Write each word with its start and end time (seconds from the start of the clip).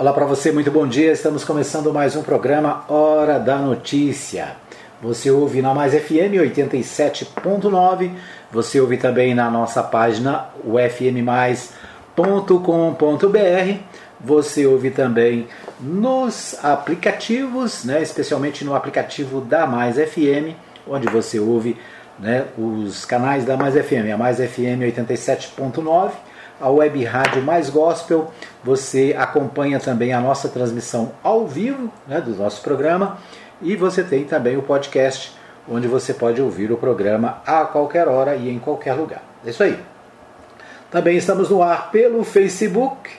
Olá 0.00 0.12
para 0.12 0.26
você, 0.26 0.52
muito 0.52 0.70
bom 0.70 0.86
dia. 0.86 1.10
Estamos 1.10 1.42
começando 1.42 1.92
mais 1.92 2.14
um 2.14 2.22
programa 2.22 2.84
Hora 2.88 3.36
da 3.40 3.56
Notícia. 3.56 4.54
Você 5.02 5.28
ouve 5.28 5.60
na 5.60 5.74
Mais 5.74 5.92
FM 5.92 6.38
87.9. 6.38 8.12
Você 8.52 8.80
ouve 8.80 8.96
também 8.96 9.34
na 9.34 9.50
nossa 9.50 9.82
página 9.82 10.50
ufmmais.com.br. 10.64 11.74
Você 14.20 14.66
ouve 14.68 14.92
também 14.92 15.48
nos 15.80 16.64
aplicativos, 16.64 17.82
né, 17.82 18.00
especialmente 18.00 18.64
no 18.64 18.76
aplicativo 18.76 19.40
da 19.40 19.66
Mais 19.66 19.96
FM, 19.96 20.54
onde 20.86 21.08
você 21.08 21.40
ouve 21.40 21.76
né, 22.20 22.44
os 22.56 23.04
canais 23.04 23.44
da 23.44 23.56
Mais 23.56 23.74
FM, 23.74 24.12
a 24.14 24.16
Mais 24.16 24.36
FM 24.36 24.78
87.9 24.96 26.12
a 26.60 26.68
web 26.68 27.02
rádio 27.04 27.42
Mais 27.42 27.70
Gospel. 27.70 28.30
Você 28.64 29.14
acompanha 29.18 29.78
também 29.78 30.12
a 30.12 30.20
nossa 30.20 30.48
transmissão 30.48 31.12
ao 31.22 31.46
vivo 31.46 31.92
né, 32.06 32.20
do 32.20 32.34
nosso 32.34 32.62
programa 32.62 33.18
e 33.60 33.74
você 33.76 34.02
tem 34.02 34.24
também 34.24 34.56
o 34.56 34.62
podcast, 34.62 35.32
onde 35.68 35.88
você 35.88 36.14
pode 36.14 36.40
ouvir 36.40 36.70
o 36.70 36.76
programa 36.76 37.42
a 37.46 37.64
qualquer 37.64 38.08
hora 38.08 38.36
e 38.36 38.48
em 38.48 38.58
qualquer 38.58 38.94
lugar. 38.94 39.22
É 39.44 39.50
isso 39.50 39.62
aí. 39.62 39.78
Também 40.90 41.16
estamos 41.16 41.50
no 41.50 41.62
ar 41.62 41.90
pelo 41.90 42.24
Facebook, 42.24 43.10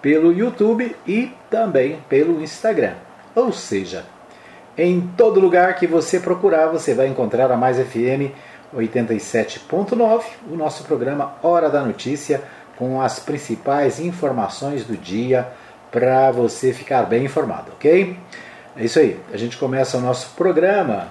pelo 0.00 0.32
YouTube 0.32 0.96
e 1.06 1.32
também 1.50 1.98
pelo 2.08 2.40
Instagram. 2.40 2.94
Ou 3.34 3.52
seja, 3.52 4.04
em 4.76 5.00
todo 5.16 5.40
lugar 5.40 5.74
que 5.76 5.86
você 5.86 6.20
procurar, 6.20 6.68
você 6.68 6.94
vai 6.94 7.08
encontrar 7.08 7.50
a 7.50 7.56
Mais 7.56 7.78
FM 7.78 8.32
87.9, 8.74 10.22
o 10.50 10.56
nosso 10.56 10.84
programa 10.84 11.34
Hora 11.42 11.68
da 11.68 11.82
Notícia 11.82 12.42
com 12.78 13.02
as 13.02 13.18
principais 13.18 13.98
informações 13.98 14.84
do 14.84 14.96
dia 14.96 15.48
para 15.90 16.30
você 16.30 16.72
ficar 16.72 17.02
bem 17.02 17.24
informado, 17.24 17.72
ok? 17.72 18.16
É 18.76 18.84
isso 18.84 19.00
aí. 19.00 19.20
A 19.32 19.36
gente 19.36 19.56
começa 19.56 19.98
o 19.98 20.00
nosso 20.00 20.36
programa. 20.36 21.08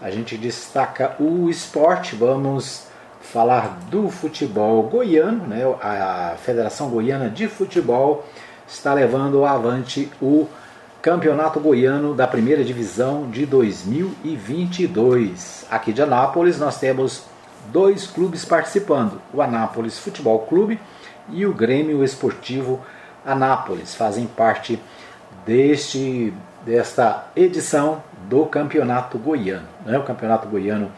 A 0.00 0.10
gente 0.10 0.38
destaca 0.38 1.16
o 1.18 1.50
esporte. 1.50 2.14
Vamos 2.14 2.86
falar 3.20 3.80
do 3.90 4.08
futebol 4.08 4.84
goiano, 4.84 5.44
né? 5.48 5.64
A 5.82 6.36
Federação 6.40 6.88
Goiana 6.88 7.28
de 7.28 7.48
Futebol 7.48 8.24
está 8.66 8.94
levando 8.94 9.44
avante 9.44 10.08
o 10.22 10.46
Campeonato 11.02 11.58
Goiano 11.58 12.14
da 12.14 12.28
Primeira 12.28 12.62
Divisão 12.62 13.28
de 13.28 13.44
2022. 13.44 15.66
Aqui 15.70 15.92
de 15.92 16.02
Anápolis 16.02 16.58
nós 16.58 16.78
temos 16.78 17.24
dois 17.72 18.06
clubes 18.06 18.44
participando: 18.44 19.20
o 19.32 19.40
Anápolis 19.40 19.98
Futebol 19.98 20.40
Clube 20.40 20.80
e 21.30 21.46
o 21.46 21.52
Grêmio 21.52 22.02
Esportivo 22.02 22.80
Anápolis 23.24 23.94
fazem 23.94 24.26
parte 24.26 24.80
deste 25.44 26.32
desta 26.64 27.28
edição 27.36 28.02
do 28.28 28.44
Campeonato 28.46 29.16
Goiano. 29.18 29.66
Né? 29.86 29.96
O 29.96 30.02
Campeonato 30.02 30.48
Goiano 30.48 30.90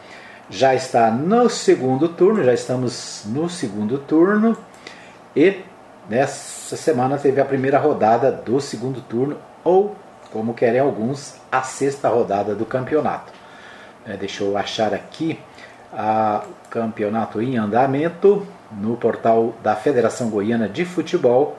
já 0.49 0.75
está 0.75 1.09
no 1.09 1.49
segundo 1.49 2.09
turno, 2.09 2.43
já 2.43 2.53
estamos 2.53 3.23
no 3.25 3.49
segundo 3.49 3.97
turno 3.97 4.57
e 5.35 5.61
nessa 6.09 6.75
semana 6.75 7.17
teve 7.17 7.39
a 7.39 7.45
primeira 7.45 7.79
rodada 7.79 8.31
do 8.31 8.59
segundo 8.59 8.99
turno 9.01 9.37
ou, 9.63 9.95
como 10.31 10.53
querem 10.53 10.79
alguns, 10.79 11.35
a 11.49 11.61
sexta 11.61 12.09
rodada 12.09 12.53
do 12.53 12.65
campeonato. 12.65 13.31
É, 14.05 14.17
deixa 14.17 14.43
eu 14.43 14.57
achar 14.57 14.93
aqui 14.93 15.39
o 15.93 16.69
campeonato 16.69 17.41
em 17.41 17.57
andamento 17.57 18.45
no 18.71 18.95
portal 18.95 19.53
da 19.61 19.75
Federação 19.75 20.29
Goiana 20.29 20.67
de 20.67 20.85
Futebol. 20.85 21.57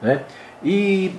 Né? 0.00 0.24
E 0.62 1.14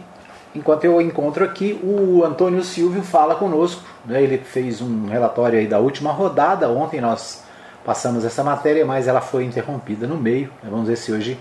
enquanto 0.54 0.86
eu 0.86 1.00
encontro 1.00 1.46
aqui, 1.46 1.80
o 1.84 2.24
Antônio 2.24 2.64
Silvio 2.64 3.04
fala 3.04 3.36
conosco. 3.36 3.84
Né? 4.06 4.24
Ele 4.24 4.38
fez 4.38 4.82
um 4.82 5.08
relatório 5.08 5.60
aí 5.60 5.68
da 5.68 5.80
última 5.80 6.12
rodada. 6.12 6.70
Ontem 6.70 7.00
nós 7.00 7.44
passamos 7.86 8.26
essa 8.26 8.44
matéria, 8.44 8.86
mas 8.86 9.08
ela 9.08 9.22
foi 9.22 9.46
interrompida 9.46 10.08
no 10.08 10.18
meio. 10.18 10.48
Né? 10.64 10.70
Vamos 10.70 10.88
ver 10.88 10.98
se 10.98 11.12
hoje 11.12 11.40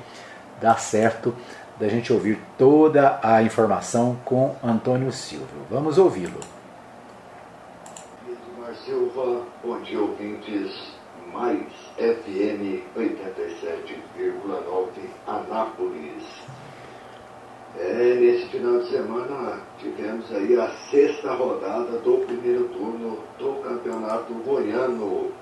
dá 0.60 0.76
certo 0.76 1.34
da 1.80 1.88
gente 1.88 2.12
ouvir 2.12 2.38
toda 2.56 3.18
a 3.22 3.42
informação 3.42 4.16
com 4.24 4.54
Antônio 4.62 5.10
Silvio. 5.10 5.48
Vamos 5.70 5.98
ouvi-lo. 5.98 6.40
Silva, 8.84 9.44
bom 9.62 9.80
dia 9.80 9.98
ouvintes 9.98 10.93
mais 11.34 11.66
FM 11.98 12.80
87,9 12.96 14.86
Anápolis. 15.26 16.22
É, 17.76 18.14
nesse 18.20 18.46
final 18.50 18.78
de 18.78 18.88
semana 18.88 19.60
tivemos 19.80 20.32
aí 20.32 20.56
a 20.56 20.68
sexta 20.92 21.34
rodada 21.34 21.98
do 21.98 22.24
primeiro 22.24 22.68
turno 22.68 23.18
do 23.36 23.60
Campeonato 23.64 24.32
Goiano. 24.32 25.32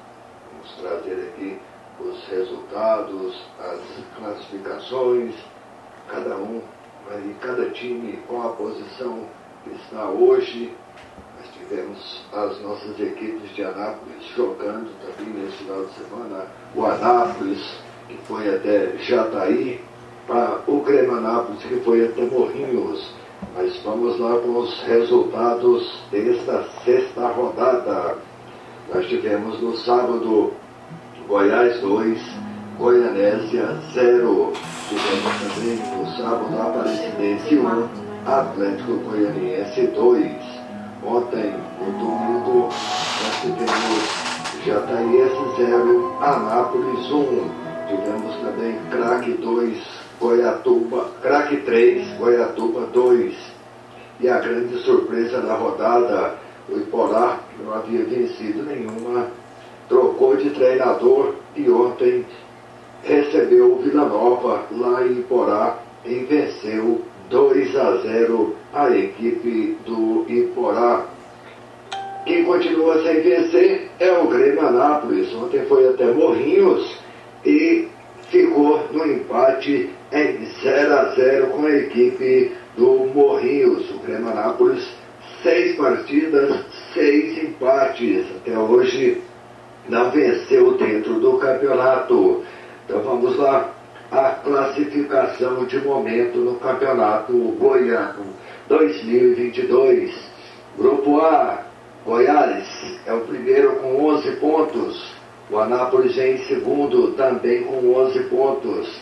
Vamos 0.50 0.74
trazer 0.80 1.28
aqui 1.28 1.58
os 2.00 2.26
resultados, 2.26 3.38
as 3.60 3.82
classificações, 4.16 5.34
cada 6.08 6.38
um, 6.38 6.62
aí, 7.10 7.36
cada 7.42 7.68
time, 7.68 8.16
qual 8.26 8.48
a 8.48 8.52
posição 8.54 9.28
está 9.66 10.08
hoje 10.08 10.74
tivemos 11.68 12.22
as 12.32 12.60
nossas 12.60 12.98
equipes 12.98 13.54
de 13.54 13.64
Anápolis 13.64 14.24
jogando 14.36 14.90
também 15.00 15.34
nesse 15.34 15.58
final 15.58 15.84
de 15.84 15.92
semana. 15.94 16.46
O 16.74 16.84
Anápolis, 16.84 17.60
que 18.08 18.16
foi 18.26 18.54
até 18.54 18.96
Jataí, 18.98 19.80
para 20.26 20.60
o 20.66 20.80
Grêmio 20.80 21.16
Anápolis, 21.16 21.62
que 21.62 21.76
foi 21.80 22.06
até 22.06 22.22
Morrinhos. 22.22 23.12
Mas 23.56 23.76
vamos 23.84 24.18
lá 24.18 24.38
com 24.38 24.58
os 24.60 24.82
resultados 24.82 26.00
desta 26.10 26.64
sexta 26.84 27.28
rodada. 27.28 28.16
Nós 28.92 29.06
tivemos 29.06 29.60
no 29.60 29.76
sábado 29.78 30.52
Goiás 31.26 31.80
2, 31.80 32.20
Goianésia 32.78 33.78
0. 33.92 34.52
Tivemos 34.88 35.54
também 35.54 35.98
no 35.98 36.06
sábado 36.16 36.60
Aparecidense 36.60 37.56
1, 37.56 37.88
Atlético 38.26 38.92
Goianiense 38.98 39.86
2. 39.88 40.51
Ontem, 41.04 41.52
no 41.80 41.92
domingo, 41.98 42.68
nós 42.68 43.40
tivemos 43.40 44.64
Jataiense 44.64 45.56
0, 45.56 46.16
Anápolis 46.20 47.10
1. 47.10 47.50
Tivemos 47.88 48.36
também 48.36 48.78
Craque 48.88 49.32
2, 49.32 49.78
Goiatuba, 50.20 51.10
Craque 51.20 51.56
3, 51.56 52.06
Goiatuba 52.18 52.86
2. 52.92 53.34
E 54.20 54.28
a 54.28 54.38
grande 54.38 54.78
surpresa 54.84 55.40
da 55.40 55.56
rodada, 55.56 56.38
o 56.68 56.76
Iporá, 56.76 57.40
que 57.50 57.64
não 57.64 57.74
havia 57.74 58.04
vencido 58.04 58.62
nenhuma, 58.62 59.26
trocou 59.88 60.36
de 60.36 60.50
treinador 60.50 61.34
e 61.56 61.68
ontem 61.68 62.24
recebeu 63.02 63.72
o 63.72 63.82
Vila 63.82 64.04
Nova 64.04 64.62
lá 64.70 65.04
em 65.04 65.18
Iporá 65.18 65.78
e 66.04 66.14
venceu 66.20 67.00
2 67.30 67.76
a 67.76 67.96
0 67.96 68.56
a 68.72 68.90
equipe 68.90 69.76
do 69.86 70.24
Iporá. 70.28 71.06
Quem 72.24 72.44
continua 72.44 73.02
sem 73.02 73.20
vencer 73.20 73.90
é 73.98 74.12
o 74.12 74.28
Grêmio 74.28 74.66
Anápolis. 74.66 75.32
Ontem 75.34 75.64
foi 75.66 75.88
até 75.88 76.06
Morrinhos 76.06 76.96
e 77.44 77.88
ficou 78.30 78.86
no 78.92 79.06
empate 79.06 79.90
em 80.12 80.44
0 80.62 80.94
a 80.94 81.04
0 81.14 81.46
com 81.48 81.66
a 81.66 81.70
equipe 81.70 82.52
do 82.76 83.10
Morrinhos. 83.12 83.90
O 83.90 83.98
Grêmio 83.98 84.30
Anápolis, 84.30 84.86
seis 85.42 85.76
partidas, 85.76 86.56
seis 86.94 87.42
empates. 87.42 88.24
Até 88.36 88.56
hoje 88.56 89.20
não 89.88 90.10
venceu 90.10 90.74
dentro 90.76 91.14
do 91.14 91.38
campeonato. 91.38 92.44
Então 92.84 93.00
vamos 93.02 93.36
lá 93.36 93.74
a 94.12 94.32
classificação 94.44 95.64
de 95.64 95.78
momento 95.78 96.36
no 96.36 96.56
Campeonato 96.56 97.32
Goiano 97.58 98.26
2022. 98.68 100.14
Grupo 100.76 101.18
A, 101.20 101.62
Goiás 102.04 103.00
é 103.06 103.12
o 103.14 103.20
primeiro 103.22 103.76
com 103.76 104.04
11 104.04 104.32
pontos. 104.32 105.14
O 105.50 105.58
Anápolis 105.58 106.18
em 106.18 106.36
segundo, 106.44 107.12
também 107.12 107.62
com 107.62 107.94
11 107.94 108.24
pontos. 108.24 109.00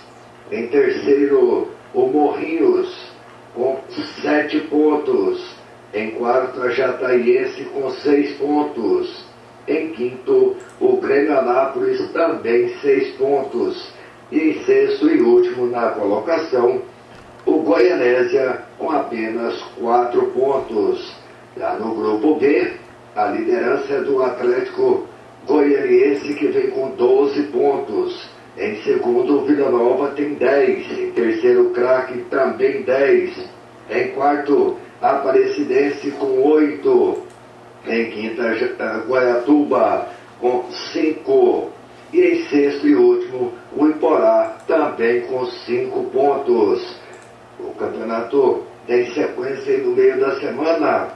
Em 0.53 0.69
terceiro, 0.69 1.69
o 1.93 2.07
Morrinhos, 2.07 2.97
com 3.53 3.81
7 4.23 4.61
pontos. 4.61 5.45
Em 5.93 6.13
quarto, 6.13 6.63
a 6.63 6.69
Jataiense, 6.71 7.65
com 7.65 7.91
6 7.91 8.37
pontos. 8.37 9.25
Em 9.67 9.91
quinto, 9.91 10.57
o 10.81 10.97
Grêmio 10.99 11.37
Anápolis, 11.37 12.01
também 12.13 12.69
6 12.79 13.17
pontos. 13.17 14.00
E 14.31 14.39
em 14.39 14.65
sexto 14.65 15.09
e 15.11 15.21
último 15.21 15.67
na 15.67 15.91
colocação, 15.91 16.83
o 17.45 17.59
Goianésia 17.59 18.63
com 18.79 18.91
apenas 18.91 19.61
quatro 19.79 20.27
pontos. 20.27 21.15
Já 21.57 21.75
no 21.75 21.95
grupo 21.95 22.37
B, 22.37 22.73
a 23.17 23.27
liderança 23.27 23.95
é 23.95 24.01
do 24.03 24.23
Atlético 24.23 25.07
Goianiense 25.47 26.35
que 26.35 26.47
vem 26.49 26.71
com 26.71 26.91
12 26.91 27.43
pontos. 27.45 28.31
Em 28.57 28.77
segundo, 28.83 29.39
o 29.39 29.45
Vila 29.47 29.71
Nova 29.71 30.09
tem 30.11 30.35
10. 30.35 30.99
Em 30.99 31.11
terceiro, 31.13 31.71
Craque 31.71 32.19
também 32.31 32.83
10. 32.83 33.37
Em 33.91 34.09
quarto, 34.09 34.77
Aparecidense 35.01 36.11
com 36.13 36.43
oito. 36.43 37.23
Em 37.87 38.11
quinta, 38.11 38.55
Guaiatuba 39.09 40.09
com 40.39 40.65
cinco. 40.93 41.71
E 42.13 42.21
em 42.21 42.45
sexto 42.49 42.87
e 42.87 42.95
último, 42.95 43.53
o 43.77 43.87
Iporá 43.87 44.57
também 44.67 45.23
com 45.23 45.47
cinco 45.47 46.05
pontos. 46.11 46.97
O 47.59 47.73
campeonato 47.75 48.65
tem 48.87 49.07
sequência 49.13 49.79
no 49.79 49.95
meio 49.95 50.19
da 50.19 50.39
semana. 50.41 51.09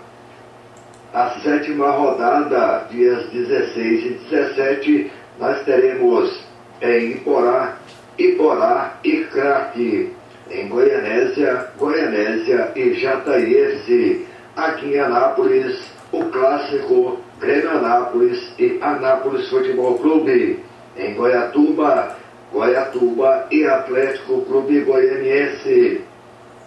A 1.12 1.30
sétima 1.40 1.90
rodada, 1.90 2.86
dias 2.90 3.24
16 3.30 4.04
e 4.04 4.08
17, 4.30 5.12
nós 5.38 5.62
teremos 5.64 6.44
em 6.80 7.12
Iporá, 7.12 7.76
Iporá 8.18 8.98
e 9.04 9.24
Craque. 9.24 10.12
Em 10.50 10.68
Goianésia, 10.68 11.68
Goianésia 11.78 12.70
e 12.76 12.94
Jataiense. 12.94 14.26
Aqui 14.56 14.94
em 14.94 15.00
Anápolis, 15.00 15.82
o 16.12 16.24
clássico 16.26 17.18
Grêmio 17.40 17.70
Anápolis 17.70 18.52
e 18.58 18.78
Anápolis 18.80 19.48
Futebol 19.48 19.98
Clube. 19.98 20.62
Em 20.96 21.14
Goiatuba, 21.14 22.16
Goiatuba 22.54 23.48
e 23.50 23.66
Atlético 23.66 24.42
Clube 24.42 24.82
Goianiense. 24.82 26.02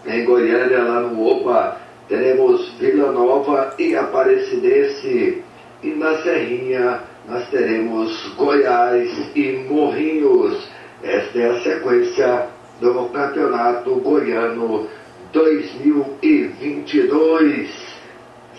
Em 0.05 0.25
Goiânia, 0.25 0.83
lá 0.83 0.99
no 0.99 1.25
OPA, 1.25 1.77
teremos 2.09 2.73
Vila 2.77 3.13
Nova 3.13 3.73
e 3.79 3.95
Aparecidense. 3.95 5.41
E 5.81 5.87
na 5.91 6.17
Serrinha, 6.17 7.03
nós 7.25 7.49
teremos 7.49 8.27
Goiás 8.35 9.31
e 9.33 9.65
Morrinhos. 9.69 10.67
Esta 11.01 11.39
é 11.39 11.51
a 11.51 11.61
sequência 11.61 12.47
do 12.81 13.05
Campeonato 13.05 13.95
Goiano 14.01 14.89
2022. 15.31 17.95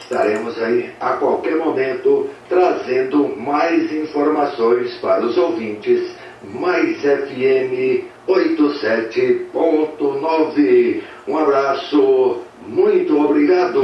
Estaremos 0.01 0.59
aí 0.63 0.89
a 0.99 1.13
qualquer 1.15 1.57
momento 1.57 2.31
trazendo 2.49 3.37
mais 3.37 3.93
informações 3.93 4.97
para 4.97 5.27
os 5.27 5.37
ouvintes. 5.37 6.17
Mais 6.43 7.01
FM 7.01 8.05
87.9. 8.29 11.03
Um 11.27 11.37
abraço, 11.37 12.43
muito 12.67 13.19
obrigado. 13.19 13.83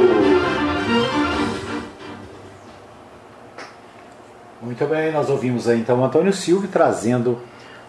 Muito 4.63 4.87
bem, 4.87 5.11
nós 5.13 5.29
ouvimos 5.29 5.69
aí 5.69 5.81
então 5.81 6.05
Antônio 6.05 6.33
Silva 6.33 6.69
trazendo 6.71 7.41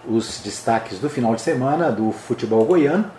os 0.08 0.42
destaques 0.42 0.98
do 1.00 1.10
final 1.10 1.36
de 1.36 1.42
semana 1.42 1.92
do 1.92 2.12
futebol 2.12 2.66
goiano, 2.66 3.10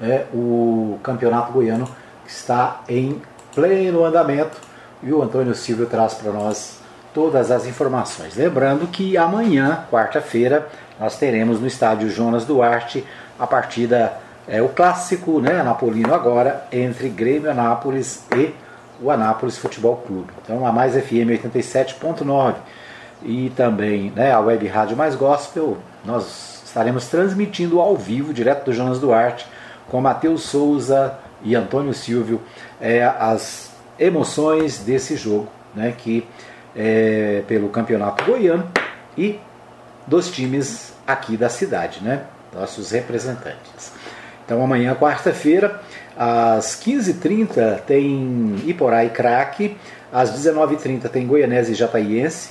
é, 0.00 0.24
o 0.32 0.98
campeonato 1.02 1.52
goiano 1.52 1.86
está 2.26 2.82
em 2.88 3.20
pleno 3.54 4.02
andamento 4.04 4.58
e 5.02 5.12
o 5.12 5.22
Antônio 5.22 5.54
Silvio 5.54 5.84
traz 5.86 6.14
para 6.14 6.32
nós 6.32 6.80
todas 7.14 7.50
as 7.52 7.64
informações. 7.66 8.36
Lembrando 8.36 8.88
que 8.88 9.16
amanhã, 9.16 9.84
quarta-feira, 9.90 10.68
nós 10.98 11.16
teremos 11.16 11.60
no 11.60 11.66
estádio 11.66 12.10
Jonas 12.10 12.44
Duarte 12.44 13.06
a 13.38 13.46
partida, 13.46 14.12
é 14.46 14.60
o 14.60 14.68
clássico, 14.68 15.40
né, 15.40 15.62
Napolino 15.62 16.12
agora, 16.12 16.66
entre 16.70 17.08
Grêmio 17.08 17.50
Anápolis 17.50 18.24
e 18.36 18.52
o 19.00 19.10
Anápolis 19.10 19.56
Futebol 19.56 19.96
Clube. 20.06 20.32
Então 20.42 20.66
a 20.66 20.72
Mais 20.72 20.94
FM 20.94 21.30
87.9 21.42 22.54
e 23.22 23.50
também 23.56 24.12
né, 24.14 24.32
a 24.32 24.40
Web 24.40 24.66
Rádio 24.66 24.96
Mais 24.96 25.14
Gospel, 25.14 25.78
nós 26.04 26.62
estaremos 26.64 27.06
transmitindo 27.06 27.80
ao 27.80 27.96
vivo, 27.96 28.34
direto 28.34 28.66
do 28.66 28.72
Jonas 28.72 28.98
Duarte, 28.98 29.46
com 29.88 30.00
Matheus 30.00 30.42
Souza 30.42 31.16
e 31.42 31.54
Antônio 31.54 31.94
Silvio, 31.94 32.40
é, 32.80 33.04
as 33.04 33.70
emoções 33.98 34.78
desse 34.78 35.16
jogo, 35.16 35.48
né, 35.74 35.94
que 35.96 36.26
é 36.74 37.42
pelo 37.46 37.68
Campeonato 37.68 38.24
Goiano 38.24 38.70
e 39.16 39.38
dos 40.06 40.30
times 40.30 40.92
aqui 41.06 41.36
da 41.36 41.48
cidade, 41.48 42.02
né, 42.02 42.24
nossos 42.52 42.90
representantes. 42.90 43.92
Então 44.44 44.62
amanhã, 44.62 44.94
quarta-feira, 44.94 45.80
às 46.16 46.78
15h30 46.84 47.80
tem 47.86 48.56
Iporá 48.66 49.04
e 49.04 49.10
Craque, 49.10 49.76
às 50.12 50.30
19h30 50.32 51.08
tem 51.08 51.26
Goianese 51.26 51.72
e 51.72 51.74
Jataiense, 51.74 52.50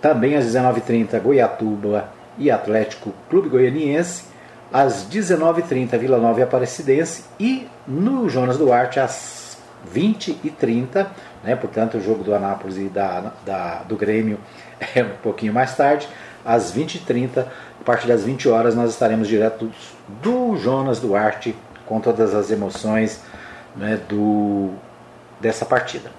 também 0.00 0.36
às 0.36 0.44
19h30 0.46 1.20
Goiatuba 1.20 2.08
e 2.36 2.50
Atlético 2.50 3.14
Clube 3.30 3.48
Goianiense, 3.48 4.24
às 4.72 5.06
19h30 5.08 5.96
Vila 5.98 6.18
Nova 6.18 6.40
e 6.40 6.42
Aparecidense 6.42 7.24
e 7.38 7.68
no 7.86 8.28
Jonas 8.28 8.58
Duarte 8.58 8.98
às 8.98 9.41
20h30, 9.94 11.06
né, 11.42 11.56
portanto 11.56 11.96
o 11.96 12.00
jogo 12.00 12.22
do 12.22 12.34
Anápolis 12.34 12.76
e 12.76 12.88
da, 12.88 13.32
da, 13.44 13.82
do 13.82 13.96
Grêmio 13.96 14.38
é 14.94 15.02
um 15.02 15.16
pouquinho 15.22 15.52
mais 15.52 15.76
tarde, 15.76 16.08
às 16.44 16.72
20h30, 16.74 17.46
a 17.80 17.84
partir 17.84 18.06
das 18.06 18.24
20 18.24 18.48
horas 18.48 18.74
nós 18.74 18.90
estaremos 18.90 19.28
direto 19.28 19.70
do 20.22 20.56
Jonas 20.56 21.00
Duarte 21.00 21.54
com 21.86 22.00
todas 22.00 22.34
as 22.34 22.50
emoções 22.50 23.22
né, 23.76 24.00
do, 24.08 24.70
dessa 25.40 25.64
partida. 25.64 26.10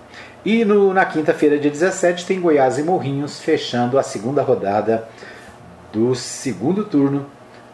E 0.46 0.66
no, 0.66 0.94
na 0.94 1.06
quinta-feira, 1.06 1.58
dia 1.58 1.72
17, 1.72 2.26
tem 2.26 2.42
Goiás 2.42 2.78
e 2.78 2.84
Morrinhos 2.84 3.40
fechando 3.40 3.98
a 3.98 4.04
segunda 4.04 4.42
rodada 4.42 5.08
do 5.92 6.14
segundo 6.16 6.84
turno 6.84 7.26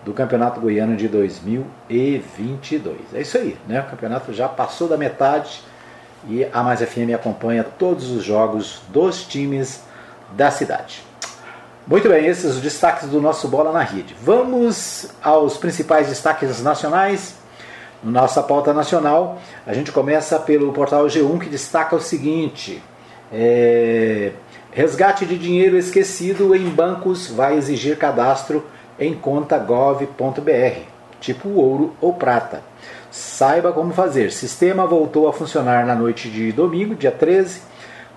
do 0.06 0.14
Campeonato 0.14 0.62
Goiano 0.62 0.96
de 0.96 1.08
2022. 1.08 2.98
É 3.14 3.22
isso 3.22 3.38
aí, 3.38 3.58
né? 3.68 3.82
O 3.82 3.86
campeonato 3.86 4.32
já 4.34 4.48
passou 4.48 4.88
da 4.88 4.98
metade 4.98 5.64
e 6.28 6.46
a 6.52 6.64
Mais 6.64 6.82
FM 6.82 7.14
acompanha 7.16 7.64
todos 7.64 8.10
os 8.12 8.24
jogos 8.24 8.82
dos 8.90 9.24
times 9.24 9.82
da 10.32 10.52
cidade. 10.52 11.04
Muito 11.88 12.08
bem, 12.08 12.28
esses 12.28 12.56
os 12.56 12.62
destaques 12.62 13.10
do 13.10 13.20
nosso 13.20 13.48
Bola 13.48 13.72
na 13.72 13.82
Rede. 13.82 14.16
Vamos 14.22 15.10
aos 15.24 15.58
principais 15.58 16.08
destaques 16.08 16.62
nacionais. 16.62 17.36
Nossa 18.04 18.44
pauta 18.44 18.72
nacional, 18.72 19.40
a 19.66 19.74
gente 19.74 19.92
começa 19.92 20.40
pelo 20.40 20.72
portal 20.72 21.06
G1 21.06 21.40
que 21.40 21.50
destaca 21.50 21.96
o 21.96 22.00
seguinte: 22.00 22.82
é, 23.32 24.32
resgate 24.72 25.26
de 25.26 25.38
dinheiro 25.38 25.78
esquecido 25.78 26.56
em 26.56 26.70
bancos 26.70 27.28
vai 27.28 27.58
exigir 27.58 27.98
cadastro 27.98 28.66
em 29.00 29.14
conta 29.14 29.58
gov.br, 29.58 30.82
tipo 31.20 31.50
ouro 31.50 31.94
ou 32.02 32.14
prata. 32.14 32.62
Saiba 33.12 33.72
como 33.72 33.94
fazer. 33.94 34.32
Sistema 34.32 34.86
voltou 34.86 35.28
a 35.28 35.34
funcionar 35.34 35.86
na 35.86 35.96
noite 35.96 36.30
de 36.30 36.52
domingo, 36.52 36.96
dia 36.96 37.12
13. 37.12 37.62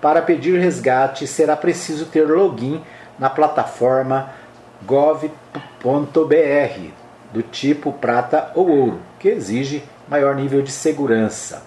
Para 0.01 0.21
pedir 0.21 0.59
resgate, 0.59 1.25
será 1.25 1.55
preciso 1.55 2.05
ter 2.05 2.27
login 2.27 2.81
na 3.17 3.29
plataforma 3.29 4.31
gov.br, 4.85 6.25
do 7.31 7.41
tipo 7.41 7.93
prata 7.93 8.51
ou 8.53 8.69
ouro, 8.69 8.99
que 9.17 9.29
exige 9.29 9.83
maior 10.07 10.35
nível 10.35 10.61
de 10.61 10.71
segurança. 10.71 11.63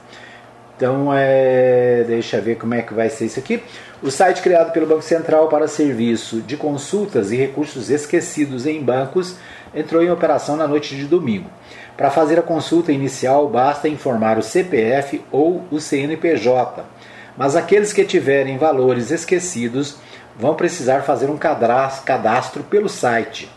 Então, 0.77 1.09
é, 1.13 2.05
deixa 2.07 2.39
ver 2.39 2.57
como 2.57 2.75
é 2.75 2.83
que 2.83 2.93
vai 2.93 3.09
ser 3.09 3.25
isso 3.25 3.39
aqui. 3.39 3.63
O 4.03 4.11
site 4.11 4.43
criado 4.43 4.73
pelo 4.73 4.87
Banco 4.87 5.03
Central 5.03 5.49
para 5.49 5.67
serviço 5.67 6.43
de 6.43 6.55
consultas 6.57 7.33
e 7.33 7.37
recursos 7.37 7.89
esquecidos 7.89 8.67
em 8.67 8.83
bancos 8.83 9.37
entrou 9.77 10.03
em 10.03 10.11
operação 10.11 10.57
na 10.57 10.67
noite 10.67 10.97
de 10.97 11.05
domingo. 11.05 11.49
Para 11.97 12.11
fazer 12.11 12.39
a 12.39 12.43
consulta 12.43 12.91
inicial, 12.91 13.49
basta 13.49 13.89
informar 13.89 14.39
o 14.39 14.43
CPF 14.43 15.23
ou 15.31 15.63
o 15.71 15.79
CNPJ. 15.79 16.85
Mas 17.37 17.55
aqueles 17.55 17.93
que 17.93 18.05
tiverem 18.05 18.59
valores 18.59 19.11
esquecidos 19.11 19.97
vão 20.37 20.55
precisar 20.55 21.03
fazer 21.03 21.31
um 21.31 21.39
cadastro 21.39 22.65
pelo 22.65 22.89
site 22.89 23.49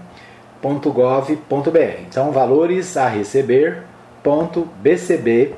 .gov.br. 0.63 2.01
Então, 2.07 2.31
valores 2.31 2.99
a 2.99 3.09
receber 3.09 3.85
ponto 4.23 4.69
bcb 4.83 5.55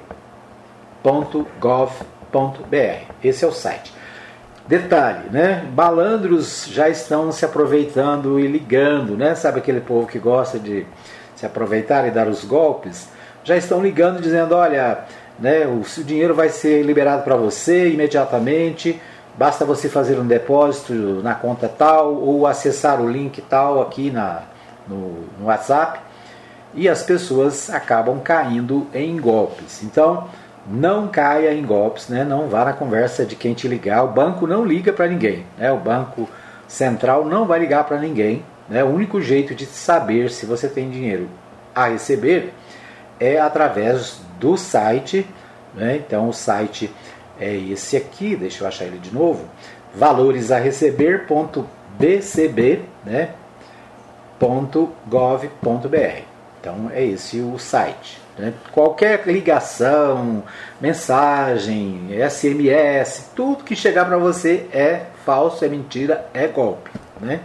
ponto 1.02 1.48
gov.br. 1.58 3.12
Esse 3.24 3.44
é 3.44 3.48
o 3.48 3.52
site. 3.52 3.92
Detalhe, 4.68 5.30
né? 5.32 5.66
Balandros 5.72 6.68
já 6.70 6.88
estão 6.88 7.32
se 7.32 7.44
aproveitando 7.44 8.38
e 8.38 8.46
ligando, 8.46 9.16
né? 9.16 9.34
Sabe 9.34 9.58
aquele 9.58 9.80
povo 9.80 10.06
que 10.06 10.20
gosta 10.20 10.60
de 10.60 10.86
se 11.34 11.44
aproveitar 11.44 12.06
e 12.06 12.12
dar 12.12 12.28
os 12.28 12.44
golpes? 12.44 13.08
Já 13.44 13.56
estão 13.56 13.82
ligando 13.82 14.20
dizendo, 14.20 14.54
olha, 14.54 15.04
né, 15.38 15.66
o 15.66 15.82
dinheiro 16.02 16.34
vai 16.34 16.48
ser 16.50 16.82
liberado 16.82 17.22
para 17.22 17.36
você 17.36 17.88
imediatamente, 17.90 19.00
basta 19.36 19.64
você 19.64 19.88
fazer 19.88 20.18
um 20.18 20.26
depósito 20.26 20.92
na 21.22 21.34
conta 21.34 21.68
tal 21.68 22.14
ou 22.14 22.46
acessar 22.46 23.00
o 23.00 23.10
link 23.10 23.40
tal 23.42 23.80
aqui 23.80 24.10
na, 24.10 24.42
no, 24.86 25.24
no 25.38 25.46
WhatsApp 25.46 26.00
e 26.74 26.88
as 26.88 27.02
pessoas 27.02 27.70
acabam 27.70 28.20
caindo 28.20 28.86
em 28.94 29.16
golpes. 29.18 29.82
Então, 29.82 30.28
não 30.66 31.08
caia 31.08 31.52
em 31.52 31.64
golpes, 31.64 32.08
né? 32.08 32.24
não 32.24 32.48
vá 32.48 32.64
na 32.64 32.72
conversa 32.72 33.24
de 33.24 33.34
quem 33.34 33.54
te 33.54 33.66
ligar. 33.66 34.04
O 34.04 34.08
banco 34.08 34.46
não 34.46 34.64
liga 34.64 34.92
para 34.92 35.08
ninguém, 35.08 35.44
né? 35.58 35.72
o 35.72 35.78
Banco 35.78 36.28
Central 36.68 37.24
não 37.24 37.46
vai 37.46 37.58
ligar 37.58 37.84
para 37.84 37.98
ninguém. 37.98 38.44
Né? 38.68 38.84
O 38.84 38.88
único 38.88 39.20
jeito 39.20 39.54
de 39.54 39.66
saber 39.66 40.30
se 40.30 40.46
você 40.46 40.68
tem 40.68 40.90
dinheiro 40.90 41.28
a 41.74 41.88
receber 41.88 42.52
é 43.20 43.38
através 43.38 44.20
do 44.40 44.56
site. 44.56 45.24
Né? 45.74 45.96
Então, 45.96 46.28
o 46.28 46.32
site 46.32 46.92
é 47.38 47.54
esse 47.54 47.96
aqui, 47.96 48.34
deixa 48.34 48.64
eu 48.64 48.68
achar 48.68 48.86
ele 48.86 48.98
de 48.98 49.14
novo: 49.14 49.44
valoresareceber.bcb, 49.94 52.82
né? 53.04 53.34
.gov.br. 54.40 56.22
Então, 56.58 56.90
é 56.92 57.04
esse 57.04 57.38
o 57.40 57.58
site. 57.58 58.18
Né? 58.38 58.54
Qualquer 58.72 59.26
ligação, 59.26 60.42
mensagem, 60.80 62.08
SMS, 62.28 63.30
tudo 63.36 63.64
que 63.64 63.76
chegar 63.76 64.06
para 64.06 64.16
você 64.16 64.66
é 64.72 65.02
falso, 65.26 65.62
é 65.64 65.68
mentira, 65.68 66.26
é 66.32 66.46
golpe. 66.46 66.90
Né? 67.20 67.40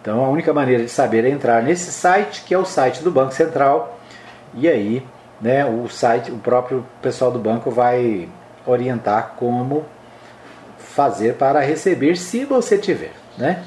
Então 0.00 0.24
a 0.24 0.28
única 0.28 0.52
maneira 0.52 0.82
de 0.82 0.90
saber 0.90 1.24
é 1.24 1.28
entrar 1.28 1.62
nesse 1.62 1.92
site, 1.92 2.42
que 2.44 2.54
é 2.54 2.58
o 2.58 2.64
site 2.64 3.02
do 3.02 3.10
Banco 3.10 3.32
Central, 3.32 3.97
e 4.54 4.68
aí 4.68 5.06
né, 5.40 5.64
o 5.64 5.88
site, 5.88 6.30
o 6.30 6.38
próprio 6.38 6.84
pessoal 7.00 7.30
do 7.30 7.38
banco 7.38 7.70
vai 7.70 8.28
orientar 8.66 9.34
como 9.36 9.84
fazer 10.78 11.34
para 11.34 11.60
receber 11.60 12.16
se 12.16 12.44
você 12.44 12.76
tiver. 12.76 13.12
Né? 13.36 13.62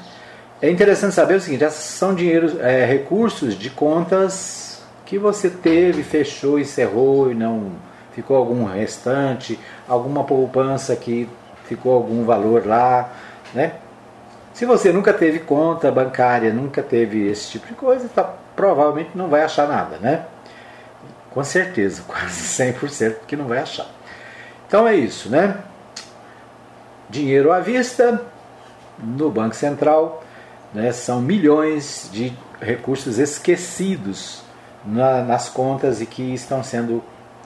É 0.60 0.70
interessante 0.70 1.14
saber 1.14 1.34
o 1.34 1.40
seguinte: 1.40 1.68
são 1.70 2.14
dinheiros, 2.14 2.58
é, 2.60 2.84
recursos 2.84 3.58
de 3.58 3.70
contas 3.70 4.82
que 5.06 5.18
você 5.18 5.48
teve, 5.50 6.02
fechou, 6.02 6.58
encerrou 6.58 7.30
e 7.30 7.34
não 7.34 7.72
ficou 8.12 8.36
algum 8.36 8.64
restante, 8.64 9.58
alguma 9.88 10.24
poupança 10.24 10.94
que 10.94 11.28
ficou 11.64 11.94
algum 11.94 12.24
valor 12.24 12.66
lá, 12.66 13.10
né? 13.54 13.72
Se 14.52 14.66
você 14.66 14.92
nunca 14.92 15.14
teve 15.14 15.38
conta 15.38 15.90
bancária, 15.90 16.52
nunca 16.52 16.82
teve 16.82 17.26
esse 17.26 17.52
tipo 17.52 17.66
de 17.66 17.74
coisa, 17.74 18.06
tá, 18.14 18.22
provavelmente 18.54 19.10
não 19.14 19.28
vai 19.28 19.42
achar 19.42 19.66
nada, 19.66 19.96
né? 19.98 20.26
Com 21.32 21.44
certeza, 21.44 22.02
quase 22.08 22.62
100% 22.62 23.16
que 23.26 23.36
não 23.36 23.46
vai 23.46 23.58
achar. 23.58 23.88
Então 24.66 24.86
é 24.86 24.94
isso, 24.94 25.28
né? 25.28 25.58
Dinheiro 27.10 27.52
à 27.52 27.60
vista 27.60 28.22
no 28.98 29.30
Banco 29.30 29.54
Central, 29.54 30.22
né? 30.72 30.92
São 30.92 31.20
milhões 31.20 32.08
de 32.12 32.32
recursos 32.60 33.18
esquecidos 33.18 34.42
na, 34.84 35.22
nas 35.22 35.48
contas 35.48 36.00
e 36.00 36.06
que 36.06 36.34
estão 36.34 36.62
sendo 36.62 37.02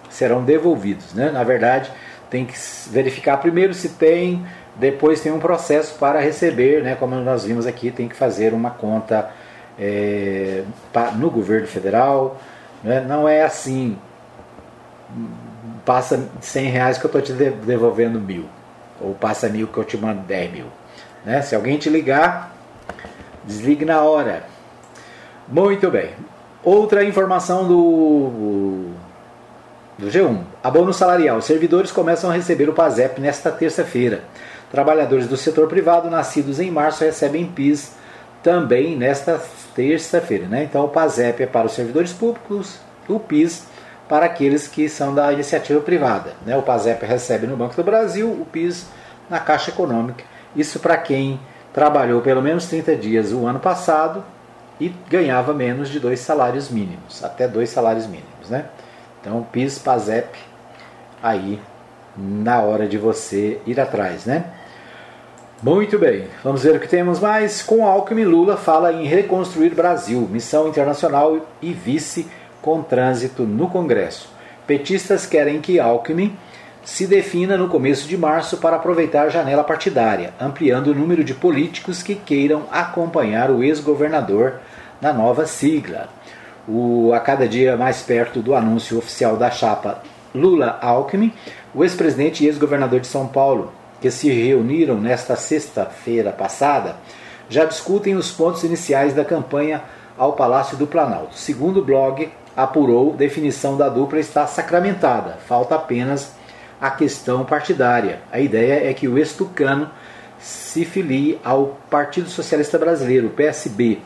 serão 0.08 0.44
devolvidos. 0.44 1.12
Né? 1.14 1.30
Na 1.30 1.44
verdade, 1.44 1.90
tem 2.30 2.44
que 2.44 2.54
verificar 2.90 3.38
primeiro 3.38 3.74
se 3.74 3.90
tem, 3.90 4.44
depois 4.76 5.20
tem 5.20 5.32
um 5.32 5.38
processo 5.38 5.98
para 5.98 6.20
receber, 6.20 6.82
né? 6.82 6.94
como 6.94 7.14
nós 7.16 7.44
vimos 7.44 7.66
aqui, 7.66 7.90
tem 7.90 8.08
que 8.08 8.16
fazer 8.16 8.52
uma 8.52 8.70
conta 8.70 9.30
é, 9.78 10.62
no 11.16 11.30
governo 11.30 11.66
federal. 11.66 12.40
Né? 12.86 13.00
Não 13.00 13.28
é 13.28 13.42
assim, 13.42 13.98
passa 15.84 16.28
100 16.40 16.68
reais 16.68 16.98
que 16.98 17.04
eu 17.04 17.08
estou 17.08 17.20
te 17.20 17.32
devolvendo 17.32 18.20
mil, 18.20 18.44
ou 19.00 19.12
passa 19.12 19.48
mil 19.48 19.66
que 19.66 19.76
eu 19.76 19.82
te 19.82 19.96
mando 19.96 20.20
10 20.20 20.52
mil. 20.52 20.66
Né? 21.24 21.42
Se 21.42 21.56
alguém 21.56 21.78
te 21.78 21.90
ligar, 21.90 22.54
desligue 23.42 23.84
na 23.84 24.02
hora. 24.02 24.44
Muito 25.48 25.90
bem. 25.90 26.10
Outra 26.62 27.02
informação 27.02 27.66
do, 27.66 28.92
do 29.98 30.08
G1. 30.08 30.44
Abono 30.62 30.92
salarial. 30.92 31.42
Servidores 31.42 31.90
começam 31.90 32.30
a 32.30 32.34
receber 32.34 32.68
o 32.68 32.72
PASEP 32.72 33.20
nesta 33.20 33.50
terça-feira. 33.50 34.22
Trabalhadores 34.70 35.26
do 35.26 35.36
setor 35.36 35.66
privado 35.66 36.08
nascidos 36.08 36.60
em 36.60 36.70
março 36.70 37.02
recebem 37.02 37.46
PIS 37.46 37.96
também 38.44 38.96
nesta 38.96 39.40
terça-feira. 39.76 40.46
Né? 40.46 40.64
Então 40.64 40.86
o 40.86 40.88
PASEP 40.88 41.42
é 41.42 41.46
para 41.46 41.66
os 41.66 41.72
servidores 41.72 42.12
públicos, 42.12 42.80
o 43.06 43.20
PIS 43.20 43.66
para 44.08 44.26
aqueles 44.26 44.66
que 44.66 44.88
são 44.88 45.14
da 45.14 45.32
iniciativa 45.32 45.80
privada. 45.80 46.32
Né? 46.44 46.56
O 46.56 46.62
PASEP 46.62 47.04
recebe 47.04 47.46
no 47.46 47.56
Banco 47.56 47.76
do 47.76 47.84
Brasil, 47.84 48.28
o 48.28 48.46
PIS 48.46 48.86
na 49.28 49.38
Caixa 49.38 49.70
Econômica. 49.70 50.24
Isso 50.54 50.80
para 50.80 50.96
quem 50.96 51.38
trabalhou 51.72 52.22
pelo 52.22 52.40
menos 52.40 52.66
30 52.66 52.96
dias 52.96 53.32
o 53.32 53.46
ano 53.46 53.60
passado 53.60 54.24
e 54.80 54.88
ganhava 55.10 55.52
menos 55.52 55.88
de 55.90 56.00
dois 56.00 56.20
salários 56.20 56.70
mínimos, 56.70 57.22
até 57.22 57.46
dois 57.46 57.68
salários 57.68 58.06
mínimos, 58.06 58.48
né? 58.48 58.66
Então, 59.20 59.42
PIS, 59.50 59.78
PASEP, 59.78 60.38
aí 61.22 61.60
na 62.16 62.60
hora 62.60 62.86
de 62.86 62.96
você 62.96 63.60
ir 63.66 63.78
atrás, 63.80 64.24
né? 64.24 64.44
Muito 65.62 65.98
bem, 65.98 66.26
vamos 66.44 66.62
ver 66.62 66.76
o 66.76 66.80
que 66.80 66.86
temos 66.86 67.18
mais. 67.18 67.62
Com 67.62 67.86
Alckmin, 67.86 68.24
Lula 68.24 68.58
fala 68.58 68.92
em 68.92 69.06
reconstruir 69.06 69.74
Brasil, 69.74 70.28
missão 70.30 70.68
internacional 70.68 71.38
e 71.62 71.72
vice 71.72 72.26
com 72.60 72.82
trânsito 72.82 73.44
no 73.44 73.66
Congresso. 73.66 74.28
Petistas 74.66 75.24
querem 75.24 75.62
que 75.62 75.80
Alckmin 75.80 76.36
se 76.84 77.06
defina 77.06 77.56
no 77.56 77.68
começo 77.68 78.06
de 78.06 78.18
março 78.18 78.58
para 78.58 78.76
aproveitar 78.76 79.22
a 79.22 79.28
janela 79.30 79.64
partidária, 79.64 80.34
ampliando 80.38 80.88
o 80.88 80.94
número 80.94 81.24
de 81.24 81.32
políticos 81.32 82.02
que 82.02 82.14
queiram 82.14 82.64
acompanhar 82.70 83.50
o 83.50 83.62
ex-governador 83.62 84.60
na 85.00 85.10
nova 85.10 85.46
sigla. 85.46 86.10
O, 86.68 87.12
a 87.14 87.18
cada 87.18 87.48
dia 87.48 87.78
mais 87.78 88.02
perto 88.02 88.40
do 88.40 88.54
anúncio 88.54 88.98
oficial 88.98 89.38
da 89.38 89.50
chapa 89.50 90.02
Lula-Alckmin, 90.34 91.32
o 91.74 91.82
ex-presidente 91.82 92.44
e 92.44 92.46
ex-governador 92.46 93.00
de 93.00 93.06
São 93.06 93.26
Paulo, 93.26 93.72
que 94.00 94.10
se 94.10 94.30
reuniram 94.30 94.96
nesta 94.96 95.36
sexta-feira 95.36 96.32
passada, 96.32 96.96
já 97.48 97.64
discutem 97.64 98.14
os 98.16 98.30
pontos 98.30 98.64
iniciais 98.64 99.14
da 99.14 99.24
campanha 99.24 99.82
ao 100.16 100.32
Palácio 100.32 100.76
do 100.76 100.86
Planalto. 100.86 101.36
Segundo 101.36 101.80
o 101.80 101.84
blog, 101.84 102.28
apurou, 102.56 103.14
definição 103.14 103.76
da 103.76 103.88
dupla 103.88 104.18
está 104.18 104.46
sacramentada, 104.46 105.38
falta 105.46 105.74
apenas 105.74 106.32
a 106.80 106.90
questão 106.90 107.44
partidária. 107.44 108.20
A 108.32 108.40
ideia 108.40 108.88
é 108.88 108.92
que 108.92 109.08
o 109.08 109.16
ex-tucano 109.18 109.90
se 110.38 110.84
filie 110.84 111.38
ao 111.44 111.78
Partido 111.88 112.28
Socialista 112.28 112.78
Brasileiro, 112.78 113.30
PSB, 113.30 114.00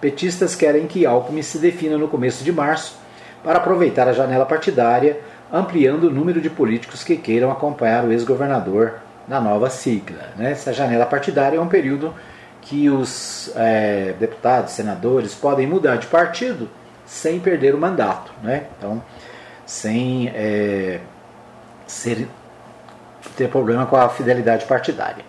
Petistas 0.00 0.54
querem 0.54 0.86
que 0.86 1.04
Alckmin 1.04 1.42
se 1.42 1.58
defina 1.58 1.98
no 1.98 2.06
começo 2.06 2.44
de 2.44 2.52
março 2.52 2.96
para 3.42 3.58
aproveitar 3.58 4.06
a 4.06 4.12
janela 4.12 4.46
partidária, 4.46 5.18
ampliando 5.52 6.04
o 6.04 6.10
número 6.10 6.40
de 6.40 6.48
políticos 6.48 7.02
que 7.02 7.16
queiram 7.16 7.50
acompanhar 7.50 8.04
o 8.04 8.12
ex-governador 8.12 9.00
na 9.28 9.40
nova 9.40 9.68
sigla. 9.70 10.30
Né? 10.36 10.52
Essa 10.52 10.72
janela 10.72 11.06
partidária 11.06 11.56
é 11.56 11.60
um 11.60 11.68
período 11.68 12.14
que 12.62 12.88
os 12.88 13.50
é, 13.54 14.14
deputados, 14.18 14.72
senadores 14.72 15.34
podem 15.34 15.66
mudar 15.66 15.96
de 15.96 16.06
partido 16.06 16.68
sem 17.06 17.38
perder 17.40 17.74
o 17.74 17.78
mandato, 17.78 18.32
né? 18.42 18.64
então 18.76 19.02
sem 19.64 20.28
é, 20.34 21.00
ser, 21.86 22.28
ter 23.36 23.48
problema 23.48 23.86
com 23.86 23.96
a 23.96 24.08
fidelidade 24.08 24.64
partidária. 24.66 25.24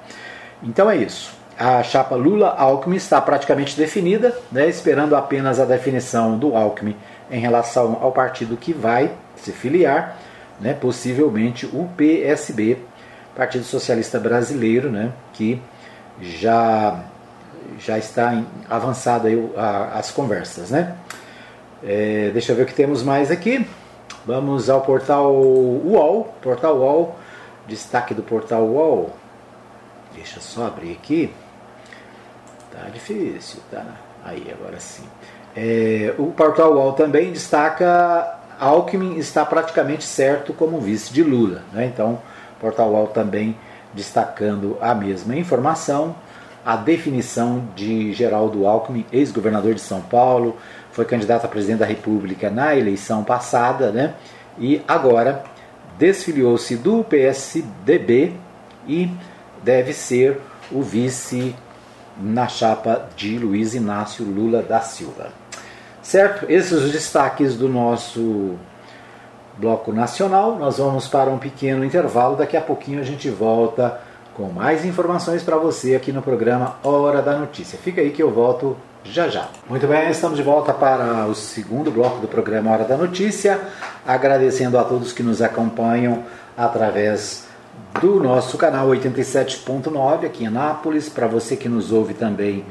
Então 0.64 0.90
é 0.90 0.98
isso 0.98 1.40
a 1.60 1.84
chapa 1.84 2.16
Lula-Alckmin 2.16 2.96
está 2.96 3.20
praticamente 3.20 3.76
definida, 3.76 4.34
né, 4.50 4.70
esperando 4.70 5.14
apenas 5.14 5.60
a 5.60 5.66
definição 5.66 6.38
do 6.38 6.56
Alckmin 6.56 6.96
em 7.30 7.42
relação 7.42 7.98
ao 8.02 8.14
partido 8.14 8.56
que 8.56 8.72
vai 8.72 9.12
se 9.36 9.52
filiar, 9.52 10.18
né, 10.58 10.74
possivelmente 10.74 11.66
o 11.66 11.90
PSB, 11.98 12.78
Partido 13.40 13.64
Socialista 13.64 14.20
Brasileiro, 14.20 14.92
né, 14.92 15.14
que 15.32 15.62
já, 16.22 17.06
já 17.80 17.98
está 17.98 18.44
avançada 18.70 19.30
aí, 19.30 19.52
a, 19.56 19.98
as 19.98 20.12
conversas. 20.12 20.72
Né. 20.72 20.94
É, 21.82 22.32
deixa 22.34 22.52
eu 22.52 22.58
ver 22.58 22.64
o 22.64 22.66
que 22.66 22.74
temos 22.74 23.02
mais 23.02 23.32
aqui. 23.32 23.66
Vamos 24.26 24.70
ao 24.70 24.82
portal 24.82 25.34
UOL, 25.34 26.36
portal 26.42 26.80
UOL 26.80 27.16
destaque 27.66 28.14
do 28.14 28.22
portal 28.22 28.64
UOL. 28.64 29.16
Deixa 30.14 30.40
eu 30.40 30.42
só 30.42 30.68
abrir 30.68 30.92
aqui. 30.92 31.34
Tá 32.74 32.90
difícil, 32.90 33.62
tá? 33.72 33.86
Aí, 34.26 34.54
agora 34.54 34.82
sim. 34.82 35.06
É, 35.56 36.14
o 36.18 36.26
portal 36.34 36.74
UOL 36.74 36.92
também 36.92 37.32
destaca 37.32 38.38
Alckmin 38.60 39.18
está 39.18 39.46
praticamente 39.46 40.04
certo 40.04 40.52
como 40.52 40.82
vice 40.82 41.14
de 41.14 41.24
Lula. 41.24 41.64
Né? 41.72 41.86
Então, 41.86 42.20
portal 42.60 42.92
UOL 42.92 43.08
também 43.08 43.58
destacando 43.94 44.78
a 44.82 44.94
mesma 44.94 45.36
informação. 45.36 46.16
A 46.66 46.76
definição 46.76 47.68
de 47.76 48.14
Geraldo 48.14 48.68
Alckmin, 48.68 49.06
ex-governador 49.12 49.74
de 49.74 49.82
São 49.82 50.02
Paulo, 50.02 50.58
foi 50.92 51.06
candidato 51.06 51.46
a 51.46 51.48
presidente 51.48 51.80
da 51.80 51.86
República 51.86 52.50
na 52.50 52.76
eleição 52.76 53.24
passada, 53.24 53.92
né? 53.92 54.14
E 54.58 54.82
agora 54.88 55.44
desfiliou-se 55.98 56.76
do 56.76 57.04
PSDB 57.04 58.34
e 58.88 59.10
deve 59.64 59.94
ser 59.94 60.40
o 60.72 60.82
vice 60.82 61.56
na 62.22 62.48
chapa 62.48 63.08
de 63.16 63.38
Luiz 63.38 63.74
Inácio 63.74 64.26
Lula 64.26 64.62
da 64.62 64.82
Silva. 64.82 65.32
Certo? 66.02 66.46
Esses 66.50 66.72
os 66.72 66.92
destaques 66.92 67.56
do 67.56 67.70
nosso 67.70 68.58
bloco 69.60 69.92
nacional. 69.92 70.58
Nós 70.58 70.78
vamos 70.78 71.08
para 71.08 71.30
um 71.30 71.38
pequeno 71.38 71.84
intervalo. 71.84 72.36
Daqui 72.36 72.56
a 72.56 72.62
pouquinho 72.62 73.00
a 73.00 73.04
gente 73.04 73.30
volta 73.30 74.00
com 74.34 74.44
mais 74.50 74.86
informações 74.86 75.44
para 75.44 75.58
você 75.58 75.96
aqui 75.96 76.14
no 76.14 76.22
programa 76.22 76.78
Hora 76.82 77.22
da 77.22 77.38
Notícia. 77.38 77.78
Fica 77.78 78.00
aí 78.00 78.12
que 78.12 78.24
eu 78.24 78.32
volto 78.32 78.78
já 79.04 79.28
já. 79.28 79.50
Muito 79.70 79.86
bem, 79.86 80.10
estamos 80.10 80.38
de 80.38 80.44
volta 80.44 80.74
para 80.74 81.26
o 81.26 81.36
segundo 81.36 81.92
bloco 81.92 82.20
do 82.20 82.28
programa 82.28 82.72
Hora 82.72 82.86
da 82.86 82.96
Notícia, 82.96 83.60
agradecendo 84.08 84.78
a 84.78 84.84
todos 84.84 85.12
que 85.12 85.24
nos 85.24 85.42
acompanham 85.42 86.24
através 86.58 87.48
do 88.02 88.22
nosso 88.22 88.58
canal 88.58 88.88
87.9 88.90 90.26
aqui 90.26 90.44
em 90.44 90.48
Anápolis, 90.48 91.10
para 91.10 91.28
você 91.28 91.56
que 91.56 91.68
nos 91.68 91.92
ouve 91.92 92.14
também 92.14 92.66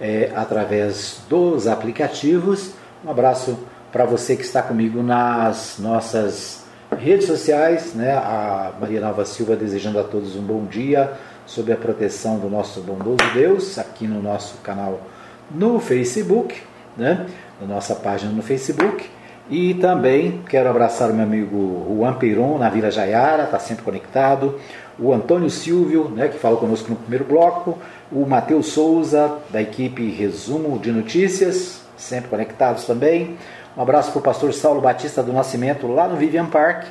é, 0.00 0.30
através 0.34 1.22
dos 1.28 1.66
aplicativos. 1.66 2.72
Um 3.04 3.10
abraço 3.10 3.58
para 3.94 4.04
você 4.04 4.34
que 4.34 4.42
está 4.42 4.60
comigo 4.60 5.04
nas 5.04 5.76
nossas 5.78 6.64
redes 6.98 7.28
sociais, 7.28 7.94
né? 7.94 8.10
A 8.10 8.72
Maria 8.80 9.00
Nova 9.00 9.24
Silva 9.24 9.54
desejando 9.54 10.00
a 10.00 10.02
todos 10.02 10.34
um 10.34 10.42
bom 10.42 10.64
dia 10.64 11.12
sob 11.46 11.72
a 11.72 11.76
proteção 11.76 12.40
do 12.40 12.50
nosso 12.50 12.80
bondoso 12.80 13.18
Deus 13.32 13.78
aqui 13.78 14.08
no 14.08 14.20
nosso 14.20 14.56
canal 14.64 15.00
no 15.48 15.78
Facebook, 15.78 16.60
né? 16.96 17.24
Na 17.60 17.68
nossa 17.68 17.94
página 17.94 18.32
no 18.32 18.42
Facebook. 18.42 19.08
E 19.48 19.74
também 19.74 20.42
quero 20.48 20.68
abraçar 20.68 21.12
o 21.12 21.14
meu 21.14 21.22
amigo 21.24 21.86
Juan 21.96 22.14
Peiron, 22.14 22.58
na 22.58 22.68
Vila 22.68 22.90
Jaiara, 22.90 23.44
está 23.44 23.60
sempre 23.60 23.84
conectado. 23.84 24.58
O 24.98 25.12
Antônio 25.12 25.48
Silvio, 25.48 26.08
né, 26.08 26.26
que 26.26 26.38
falou 26.38 26.58
conosco 26.58 26.90
no 26.90 26.96
primeiro 26.96 27.26
bloco. 27.26 27.78
O 28.10 28.26
Matheus 28.26 28.66
Souza, 28.66 29.38
da 29.50 29.62
equipe 29.62 30.10
Resumo 30.10 30.80
de 30.80 30.90
Notícias, 30.90 31.84
sempre 31.96 32.28
conectados 32.28 32.86
também. 32.86 33.36
Um 33.76 33.82
abraço 33.82 34.12
para 34.12 34.20
o 34.20 34.22
pastor 34.22 34.52
Saulo 34.52 34.80
Batista 34.80 35.20
do 35.20 35.32
Nascimento, 35.32 35.88
lá 35.88 36.06
no 36.06 36.14
Vivian 36.14 36.46
Park. 36.46 36.84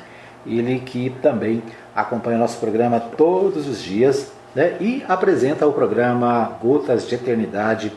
Ele 0.46 0.80
que 0.80 1.08
também 1.22 1.62
acompanha 1.96 2.36
o 2.36 2.40
nosso 2.40 2.58
programa 2.58 3.00
todos 3.00 3.66
os 3.66 3.82
dias 3.82 4.30
né, 4.54 4.76
e 4.78 5.02
apresenta 5.08 5.66
o 5.66 5.72
programa 5.72 6.58
Gotas 6.60 7.08
de 7.08 7.14
Eternidade 7.14 7.90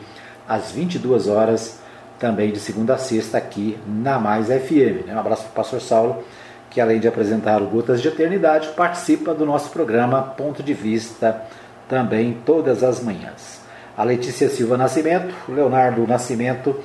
às 0.48 0.72
22 0.72 1.28
horas, 1.28 1.80
também 2.18 2.50
de 2.50 2.58
segunda 2.58 2.94
a 2.94 2.98
sexta, 2.98 3.36
aqui 3.36 3.78
na 3.86 4.18
Mais 4.18 4.46
FM. 4.46 5.06
Né? 5.06 5.14
Um 5.14 5.18
abraço 5.18 5.42
para 5.42 5.50
o 5.50 5.54
pastor 5.54 5.82
Saulo, 5.82 6.24
que 6.70 6.80
além 6.80 6.98
de 6.98 7.06
apresentar 7.06 7.60
o 7.60 7.66
Gotas 7.66 8.00
de 8.00 8.08
Eternidade, 8.08 8.68
participa 8.68 9.34
do 9.34 9.44
nosso 9.44 9.68
programa 9.68 10.22
Ponto 10.22 10.62
de 10.62 10.72
Vista 10.72 11.42
também 11.86 12.38
todas 12.46 12.82
as 12.82 13.02
manhãs. 13.02 13.60
A 13.94 14.02
Letícia 14.02 14.48
Silva 14.48 14.78
Nascimento, 14.78 15.34
Leonardo 15.46 16.06
Nascimento 16.06 16.78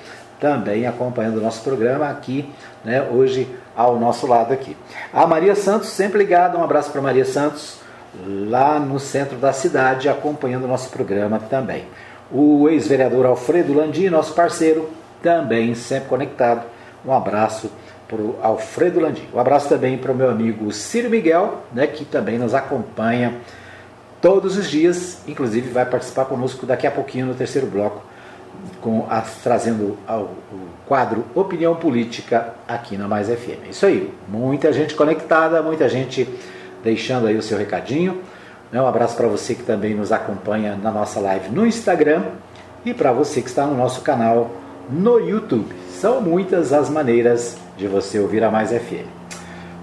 também 0.43 0.85
acompanhando 0.85 1.37
o 1.37 1.41
nosso 1.41 1.63
programa 1.63 2.09
aqui, 2.09 2.53
né, 2.83 3.01
hoje 3.09 3.47
ao 3.73 3.97
nosso 3.97 4.27
lado 4.27 4.51
aqui. 4.51 4.75
A 5.13 5.25
Maria 5.25 5.55
Santos, 5.55 5.87
sempre 5.87 6.17
ligada, 6.17 6.57
um 6.57 6.63
abraço 6.65 6.91
para 6.91 7.01
Maria 7.01 7.23
Santos, 7.23 7.77
lá 8.27 8.77
no 8.77 8.99
centro 8.99 9.37
da 9.37 9.53
cidade, 9.53 10.09
acompanhando 10.09 10.65
o 10.65 10.67
nosso 10.67 10.89
programa 10.89 11.39
também. 11.39 11.85
O 12.29 12.67
ex-vereador 12.67 13.25
Alfredo 13.25 13.73
Landim, 13.73 14.09
nosso 14.09 14.33
parceiro, 14.33 14.89
também 15.21 15.73
sempre 15.75 16.09
conectado. 16.09 16.65
Um 17.05 17.13
abraço 17.13 17.71
para 18.05 18.21
o 18.21 18.37
Alfredo 18.43 18.99
Landim. 18.99 19.29
Um 19.33 19.39
abraço 19.39 19.69
também 19.69 19.97
para 19.97 20.11
o 20.11 20.15
meu 20.15 20.29
amigo 20.29 20.73
Ciro 20.73 21.09
Miguel, 21.09 21.59
né, 21.71 21.87
que 21.87 22.03
também 22.03 22.37
nos 22.37 22.53
acompanha 22.53 23.35
todos 24.19 24.57
os 24.57 24.69
dias, 24.69 25.19
inclusive 25.25 25.69
vai 25.69 25.85
participar 25.85 26.25
conosco 26.25 26.65
daqui 26.65 26.85
a 26.85 26.91
pouquinho 26.91 27.27
no 27.27 27.33
terceiro 27.33 27.67
bloco, 27.67 28.03
com 28.81 29.07
trazendo 29.43 29.97
ao, 30.07 30.23
o 30.51 30.67
quadro 30.85 31.25
Opinião 31.33 31.75
Política 31.75 32.53
aqui 32.67 32.97
na 32.97 33.07
Mais 33.07 33.27
FM. 33.27 33.69
Isso 33.69 33.85
aí, 33.85 34.13
muita 34.27 34.73
gente 34.73 34.95
conectada, 34.95 35.61
muita 35.61 35.87
gente 35.87 36.27
deixando 36.83 37.27
aí 37.27 37.37
o 37.37 37.41
seu 37.41 37.57
recadinho. 37.57 38.21
Né? 38.71 38.81
Um 38.81 38.87
abraço 38.87 39.15
para 39.15 39.27
você 39.27 39.55
que 39.55 39.63
também 39.63 39.93
nos 39.93 40.11
acompanha 40.11 40.75
na 40.75 40.91
nossa 40.91 41.19
live 41.19 41.49
no 41.49 41.65
Instagram 41.65 42.23
e 42.85 42.93
para 42.93 43.11
você 43.11 43.41
que 43.41 43.47
está 43.47 43.65
no 43.65 43.75
nosso 43.75 44.01
canal 44.01 44.51
no 44.89 45.19
YouTube. 45.19 45.73
São 45.89 46.19
muitas 46.19 46.73
as 46.73 46.89
maneiras 46.89 47.57
de 47.77 47.87
você 47.87 48.19
ouvir 48.19 48.43
a 48.43 48.51
Mais 48.51 48.71
FM. 48.71 49.07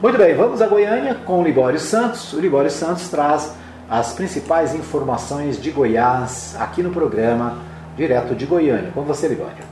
Muito 0.03 0.17
bem, 0.17 0.35
vamos 0.35 0.63
a 0.63 0.67
Goiânia 0.67 1.15
com 1.15 1.41
o 1.41 1.45
Libório 1.45 1.79
Santos. 1.79 2.33
O 2.33 2.41
Libório 2.41 2.71
Santos 2.71 3.09
traz 3.09 3.53
as 3.89 4.13
principais 4.13 4.75
informações 4.75 5.61
de 5.61 5.71
Goiás 5.71 6.55
aqui 6.59 6.83
no 6.83 6.91
programa, 6.91 7.59
direto 8.01 8.35
de 8.35 8.47
Goiânia. 8.47 8.91
Com 8.95 9.03
você, 9.03 9.29
Libório. 9.29 9.63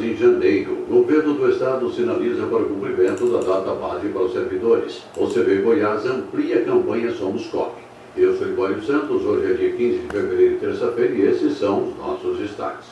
em 0.00 0.16
janeiro. 0.16 0.84
O 0.88 1.02
governo 1.02 1.34
do 1.34 1.50
estado 1.50 1.90
sinaliza 1.90 2.46
para 2.46 2.58
o 2.58 2.68
cumprimento 2.68 3.26
da 3.30 3.40
data 3.40 3.74
base 3.74 4.08
para 4.08 4.22
os 4.22 4.32
servidores. 4.32 5.02
O 5.16 5.26
CB 5.26 5.62
Goiás 5.62 6.04
amplia 6.06 6.58
a 6.58 6.64
campanha 6.64 7.10
Somos 7.12 7.46
COP. 7.46 7.85
Eu 8.16 8.34
sou 8.34 8.46
Libório 8.46 8.82
Santos, 8.82 9.26
hoje 9.26 9.52
é 9.52 9.54
dia 9.54 9.72
15 9.72 9.98
de 9.98 10.06
fevereiro, 10.08 10.58
terça-feira, 10.58 11.12
e 11.12 11.20
esses 11.26 11.58
são 11.58 11.88
os 11.88 11.96
nossos 11.98 12.38
destaques. 12.38 12.86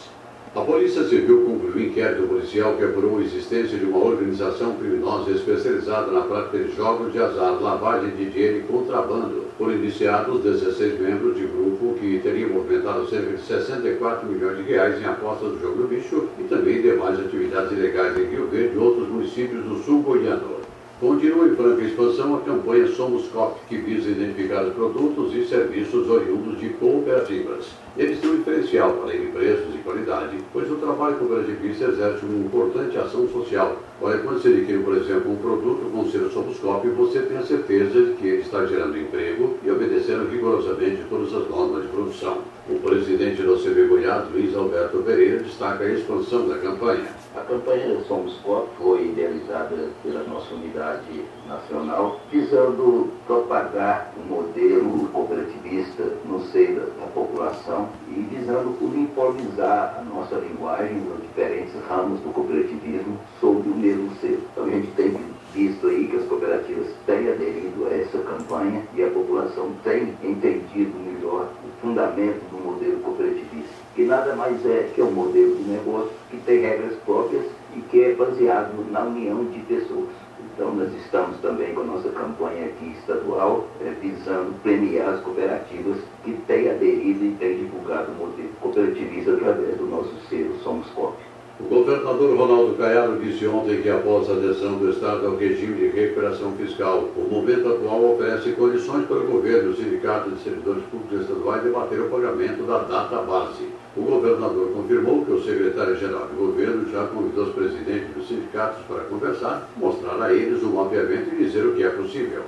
A 0.55 0.61
Polícia 0.61 1.03
Civil 1.05 1.47
concluiu 1.47 1.89
inquérito 1.89 2.29
policial 2.29 2.77
que 2.77 2.85
apurou 2.85 3.17
a 3.17 3.23
existência 3.23 3.79
de 3.79 3.87
uma 3.87 4.05
organização 4.05 4.77
criminosa 4.77 5.31
especializada 5.31 6.13
na 6.13 6.21
prática 6.21 6.59
de 6.59 6.77
jogos 6.77 7.11
de 7.11 7.19
azar, 7.21 7.59
lavagem 7.59 8.11
de 8.11 8.27
dinheiro 8.27 8.59
e 8.59 8.63
contrabando. 8.65 9.45
Foram 9.57 9.73
iniciados 9.77 10.43
16 10.43 11.01
membros 11.01 11.37
de 11.37 11.47
grupo 11.47 11.95
que 11.99 12.21
teriam 12.23 12.51
movimentado 12.51 13.09
cerca 13.09 13.33
de 13.33 13.41
64 13.41 14.29
milhões 14.29 14.59
de 14.59 14.63
reais 14.65 15.01
em 15.01 15.07
apostas 15.07 15.53
do 15.53 15.59
jogo 15.59 15.85
do 15.85 15.89
bicho 15.89 16.29
e 16.39 16.43
também 16.43 16.83
demais 16.83 17.19
atividades 17.19 17.73
ilegais 17.73 18.15
em 18.19 18.27
Rio 18.27 18.47
Verde 18.49 18.75
e 18.75 18.79
outros 18.79 19.09
municípios 19.09 19.65
do 19.65 19.79
sul 19.83 20.03
goiano. 20.03 20.64
Continua 21.01 21.49
em 21.49 21.57
franca 21.57 21.83
expansão 21.83 22.37
a 22.37 22.41
campanha 22.43 22.87
Somos 22.87 23.27
COP, 23.27 23.59
que 23.69 23.79
visa 23.79 24.11
identificar 24.11 24.65
os 24.65 24.75
produtos 24.75 25.35
e 25.35 25.45
serviços 25.45 26.09
oriundos 26.09 26.61
de 26.61 26.69
cooperativas. 26.69 27.67
Eles 27.97 28.21
têm 28.21 28.31
um 28.31 28.37
diferencial 28.37 29.05
empresas 29.13 29.73
de 29.73 29.79
qualidade, 29.79 30.39
pois 30.53 30.71
o 30.71 30.77
trabalho 30.77 31.17
cooperativista 31.17 31.87
exerce 31.87 32.25
uma 32.25 32.47
importante 32.47 32.97
ação 32.97 33.29
social. 33.29 33.77
Olha, 34.01 34.19
quando 34.19 34.41
você 34.41 34.49
adquire, 34.51 34.85
por 34.85 34.97
exemplo, 34.97 35.33
um 35.33 35.37
produto 35.37 35.91
com 35.91 36.09
selo 36.09 36.31
Somos 36.31 36.59
COP, 36.59 36.89
você 36.91 37.23
tem 37.23 37.39
a 37.39 37.43
certeza 37.43 38.01
de 38.01 38.13
que 38.15 38.29
ele 38.29 38.43
está 38.43 38.65
gerando 38.65 38.97
emprego 38.97 39.59
e 39.65 39.71
obedecendo 39.71 40.31
rigorosamente 40.31 41.03
todas 41.11 41.35
as 41.35 41.49
normas 41.51 41.83
de 41.83 41.89
produção. 41.89 42.54
O 42.67 42.79
presidente 42.79 43.43
do 43.43 43.89
Goiás, 43.89 44.27
Luiz 44.33 44.57
Alberto 44.57 45.03
Pereira, 45.03 45.41
destaca 45.41 45.85
a 45.85 45.93
expansão 45.93 46.49
da 46.49 46.57
campanha. 46.57 47.11
A 47.37 47.41
campanha 47.41 48.01
Somos 48.09 48.39
COP 48.39 48.71
foi 48.79 49.09
idealizada 49.09 49.91
pela 50.03 50.23
nossa 50.25 50.55
unidade 50.55 51.27
nacional, 51.47 52.19
visando 52.33 53.13
propagar 53.27 54.15
um 54.17 54.35
modelo 54.35 55.11
cooperativista 55.13 56.05
no 56.25 56.41
seio 56.47 56.81
da, 56.81 57.07
população 57.09 57.91
e 58.09 58.21
visando 58.35 58.75
uniformizar 58.81 59.99
a 59.99 60.03
nossa 60.03 60.37
linguagem 60.37 60.97
nos 61.01 61.21
diferentes 61.21 61.75
ramos 61.87 62.19
do 62.21 62.33
cooperativismo 62.33 63.21
sob 63.41 63.69
o 63.69 63.75
mesmo 63.75 64.11
selo. 64.23 64.41
Então 64.53 64.65
a 64.65 64.71
gente 64.71 64.91
tem 64.93 65.15
visto 65.55 65.87
aí 65.87 66.09
que 66.09 66.17
as 66.17 66.25
cooperativas 66.25 66.89
têm 67.07 67.29
aderido 67.29 67.87
a 67.87 67.95
essa 67.95 68.19
campanha 68.19 68.83
e 68.95 69.03
a 69.03 69.11
população 69.11 69.71
tem 69.83 70.15
entendido 70.23 70.99
melhor 70.99 71.49
o 71.65 71.81
fundamento 71.81 72.41
do 72.51 72.65
modelo 72.65 73.01
cooperativista 73.01 73.85
que 73.95 74.05
nada 74.05 74.35
mais 74.35 74.65
é 74.67 74.91
que 74.93 75.01
um 75.01 75.13
modelo 75.13 75.55
de 75.57 75.63
negócio 75.71 76.11
que 76.29 76.37
tem 76.39 76.61
regras 76.61 76.95
próprias 77.05 77.45
e 77.77 77.81
que 77.81 78.03
é 78.03 78.15
baseado 78.15 78.91
na 78.91 79.05
união 79.05 79.45
de 79.45 79.61
pessoas. 79.61 80.11
Então, 80.41 80.75
nós 80.75 80.93
estamos 80.95 81.39
também 81.41 81.73
com 81.75 81.83
a 81.83 81.85
nossa 81.85 82.09
campanha 82.11 82.67
aqui 82.67 82.93
estadual, 82.99 83.67
é, 83.81 83.91
visando 84.01 84.53
premiar 84.63 85.15
as 85.15 85.21
cooperativas 85.21 85.99
que 86.25 86.33
têm 86.47 86.71
aderido 86.71 87.25
e 87.25 87.37
têm 87.39 87.59
divulgado 87.59 88.11
o 88.13 88.27
modelo 88.27 88.49
cooperativista 88.61 89.33
através 89.33 89.77
do 89.77 89.87
nosso 89.87 90.13
selo 90.29 90.59
Somos 90.63 90.89
Cop. 90.91 91.17
O 91.61 91.63
governador 91.63 92.37
Ronaldo 92.37 92.75
Caiado 92.75 93.21
disse 93.21 93.47
ontem 93.47 93.81
que 93.81 93.89
após 93.89 94.29
a 94.29 94.33
adesão 94.33 94.77
do 94.77 94.91
Estado 94.91 95.25
ao 95.25 95.37
regime 95.37 95.75
de 95.75 95.97
recuperação 95.97 96.51
fiscal, 96.57 97.09
o 97.17 97.29
momento 97.31 97.69
atual 97.69 98.13
oferece 98.13 98.51
condições 98.53 99.07
para 99.07 99.19
o 99.19 99.27
governo 99.29 99.71
o 99.71 99.77
sindicato 99.77 100.31
de 100.31 100.43
servidores 100.43 100.83
públicos 100.91 101.21
estaduais 101.21 101.63
debater 101.63 102.01
o 102.01 102.11
pagamento 102.11 102.65
da 102.65 102.79
data 102.79 103.23
base. 103.23 103.69
O 103.97 104.03
governador 104.03 104.73
confirmou 104.73 105.25
que 105.25 105.31
o 105.31 105.45
secretário-geral 105.45 106.27
de 106.27 106.35
governo 106.35 106.91
já 106.91 107.07
convidou 107.07 107.45
os 107.45 107.55
presidentes 107.55 108.13
dos 108.17 108.27
sindicatos 108.27 108.85
para 108.89 109.05
conversar, 109.05 109.71
mostrar 109.77 110.21
a 110.21 110.35
eles 110.35 110.61
o 110.61 110.71
mapeamento 110.71 111.37
e 111.37 111.45
dizer 111.45 111.65
o 111.65 111.75
que 111.75 111.85
é 111.85 111.91
possível. 111.91 112.43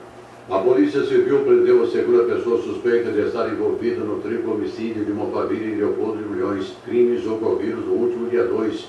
A 0.49 0.61
Polícia 0.61 1.05
Civil 1.05 1.41
prendeu 1.41 1.83
a 1.83 1.89
segunda 1.89 2.23
pessoa 2.23 2.63
suspeita 2.63 3.11
de 3.11 3.21
estar 3.23 3.53
envolvida 3.53 4.05
no 4.05 4.21
triplo 4.21 4.55
homicídio 4.55 5.05
de 5.05 5.11
uma 5.11 5.27
família 5.27 5.75
em 5.75 5.75
Leopoldo 5.75 6.23
de 6.23 6.29
Milhões, 6.29 6.73
crimes 6.85 7.27
ocorridos 7.27 7.85
no 7.85 7.95
último 7.95 8.31
dia 8.31 8.45
2. 8.45 8.87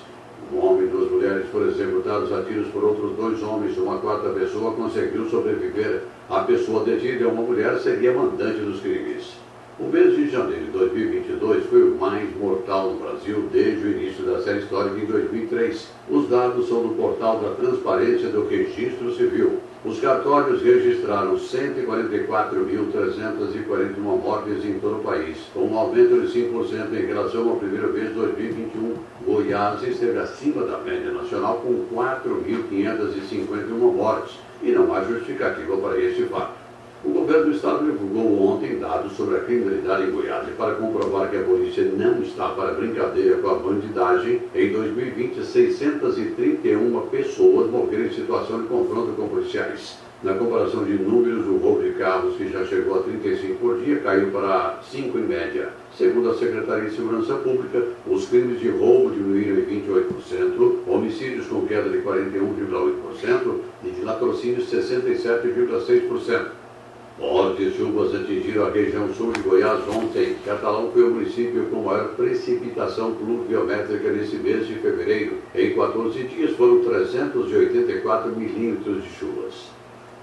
Um 0.53 0.59
homem 0.63 0.85
e 0.85 0.89
duas 0.89 1.09
mulheres 1.09 1.47
foram 1.51 1.69
executados 1.69 2.31
a 2.31 2.43
tiros 2.43 2.67
por 2.67 2.83
outros 2.83 3.13
dois 3.13 3.41
homens. 3.41 3.75
Uma 3.75 3.97
quarta 3.97 4.29
pessoa 4.29 4.73
conseguiu 4.73 5.27
sobreviver. 5.31 6.03
A 6.29 6.41
pessoa 6.41 6.83
detida, 6.83 7.27
uma 7.27 7.41
mulher, 7.41 7.75
seria 7.79 8.13
mandante 8.13 8.59
dos 8.59 8.79
crimes. 8.79 9.33
O 9.79 9.85
mês 9.85 10.15
de 10.15 10.29
janeiro 10.29 10.65
de 10.65 10.71
2022 10.71 11.65
foi 11.65 11.89
o 11.89 11.95
mais 11.95 12.37
mortal 12.37 12.91
no 12.91 12.99
Brasil 12.99 13.49
desde 13.51 13.83
o 13.83 13.91
início 13.93 14.23
da 14.25 14.39
série 14.43 14.59
histórica 14.59 14.99
em 14.99 15.05
2003. 15.05 15.87
Os 16.07 16.29
dados 16.29 16.67
são 16.67 16.83
do 16.83 16.93
portal 16.93 17.39
da 17.39 17.49
Transparência 17.55 18.29
do 18.29 18.47
Registro 18.47 19.11
Civil. 19.15 19.57
Os 19.85 19.99
cartórios 19.99 20.63
registraram 20.63 21.35
144.341 21.35 23.99
mortes 23.99 24.65
em 24.65 24.79
todo 24.79 24.97
o 24.97 25.03
país, 25.03 25.37
com 25.53 25.67
um 25.67 25.77
aumento 25.77 26.19
de 26.19 26.27
5% 26.27 26.91
em 26.93 27.05
relação 27.05 27.47
ao 27.47 27.57
primeiro 27.57 27.93
mês 27.93 28.07
de 28.09 28.15
2021. 28.15 28.95
Goiás 29.23 29.83
esteve 29.83 30.17
acima 30.17 30.65
da 30.65 30.79
média 30.79 31.11
nacional 31.11 31.57
com 31.57 31.85
4.551 31.95 33.93
mortes, 33.93 34.39
e 34.63 34.71
não 34.71 34.95
há 34.95 35.03
justificativa 35.03 35.77
para 35.77 36.01
este 36.01 36.23
fato. 36.23 36.56
Governo 37.27 37.51
do 37.51 37.55
estado 37.57 37.83
divulgou 37.83 38.41
ontem 38.47 38.79
dados 38.79 39.11
sobre 39.11 39.35
a 39.35 39.39
criminalidade 39.41 40.03
em 40.05 40.11
Goiás 40.11 40.47
e 40.47 40.51
para 40.51 40.75
comprovar 40.75 41.29
que 41.29 41.35
a 41.35 41.43
polícia 41.43 41.83
não 41.83 42.21
está 42.21 42.47
para 42.51 42.71
brincadeira 42.71 43.35
com 43.39 43.49
a 43.49 43.55
bandidagem, 43.55 44.43
em 44.55 44.71
2020, 44.71 45.43
631 45.43 47.01
pessoas 47.07 47.69
morreram 47.69 48.05
em 48.05 48.13
situação 48.13 48.61
de 48.61 48.69
confronto 48.69 49.11
com 49.11 49.27
policiais. 49.27 49.97
Na 50.23 50.35
comparação 50.35 50.85
de 50.85 50.93
números, 50.93 51.45
o 51.47 51.57
roubo 51.57 51.83
de 51.83 51.91
carros, 51.91 52.37
que 52.37 52.47
já 52.47 52.65
chegou 52.65 52.97
a 52.97 53.03
35 53.03 53.55
por 53.55 53.77
dia, 53.77 53.97
caiu 53.97 54.31
para 54.31 54.79
5 54.89 55.19
em 55.19 55.23
média. 55.23 55.73
Segundo 55.97 56.29
a 56.29 56.33
Secretaria 56.33 56.89
de 56.89 56.95
Segurança 56.95 57.35
Pública, 57.35 57.83
os 58.07 58.25
crimes 58.29 58.61
de 58.61 58.69
roubo 58.69 59.11
diminuíram 59.11 59.59
em 59.59 59.81
28%, 59.81 60.77
homicídios 60.87 61.45
com 61.47 61.67
queda 61.67 61.89
de 61.89 61.97
41,8% 61.97 63.59
e 63.83 63.89
de 63.89 64.01
latrocínios 64.01 64.71
67,6%. 64.71 66.56
Fortes 67.17 67.75
chuvas 67.75 68.13
atingiram 68.13 68.67
a 68.67 68.69
região 68.69 69.11
sul 69.11 69.31
de 69.33 69.41
Goiás 69.41 69.81
ontem. 69.89 70.35
Catalão 70.45 70.91
foi 70.93 71.03
o 71.03 71.15
município 71.15 71.65
com 71.65 71.81
maior 71.81 72.09
precipitação 72.09 73.15
pluviométrica 73.15 74.11
nesse 74.11 74.35
mês 74.35 74.67
de 74.67 74.75
fevereiro. 74.75 75.37
Em 75.55 75.73
14 75.73 76.23
dias 76.25 76.51
foram 76.51 76.83
384 76.83 78.35
milímetros 78.35 79.03
de 79.03 79.09
chuvas. 79.09 79.71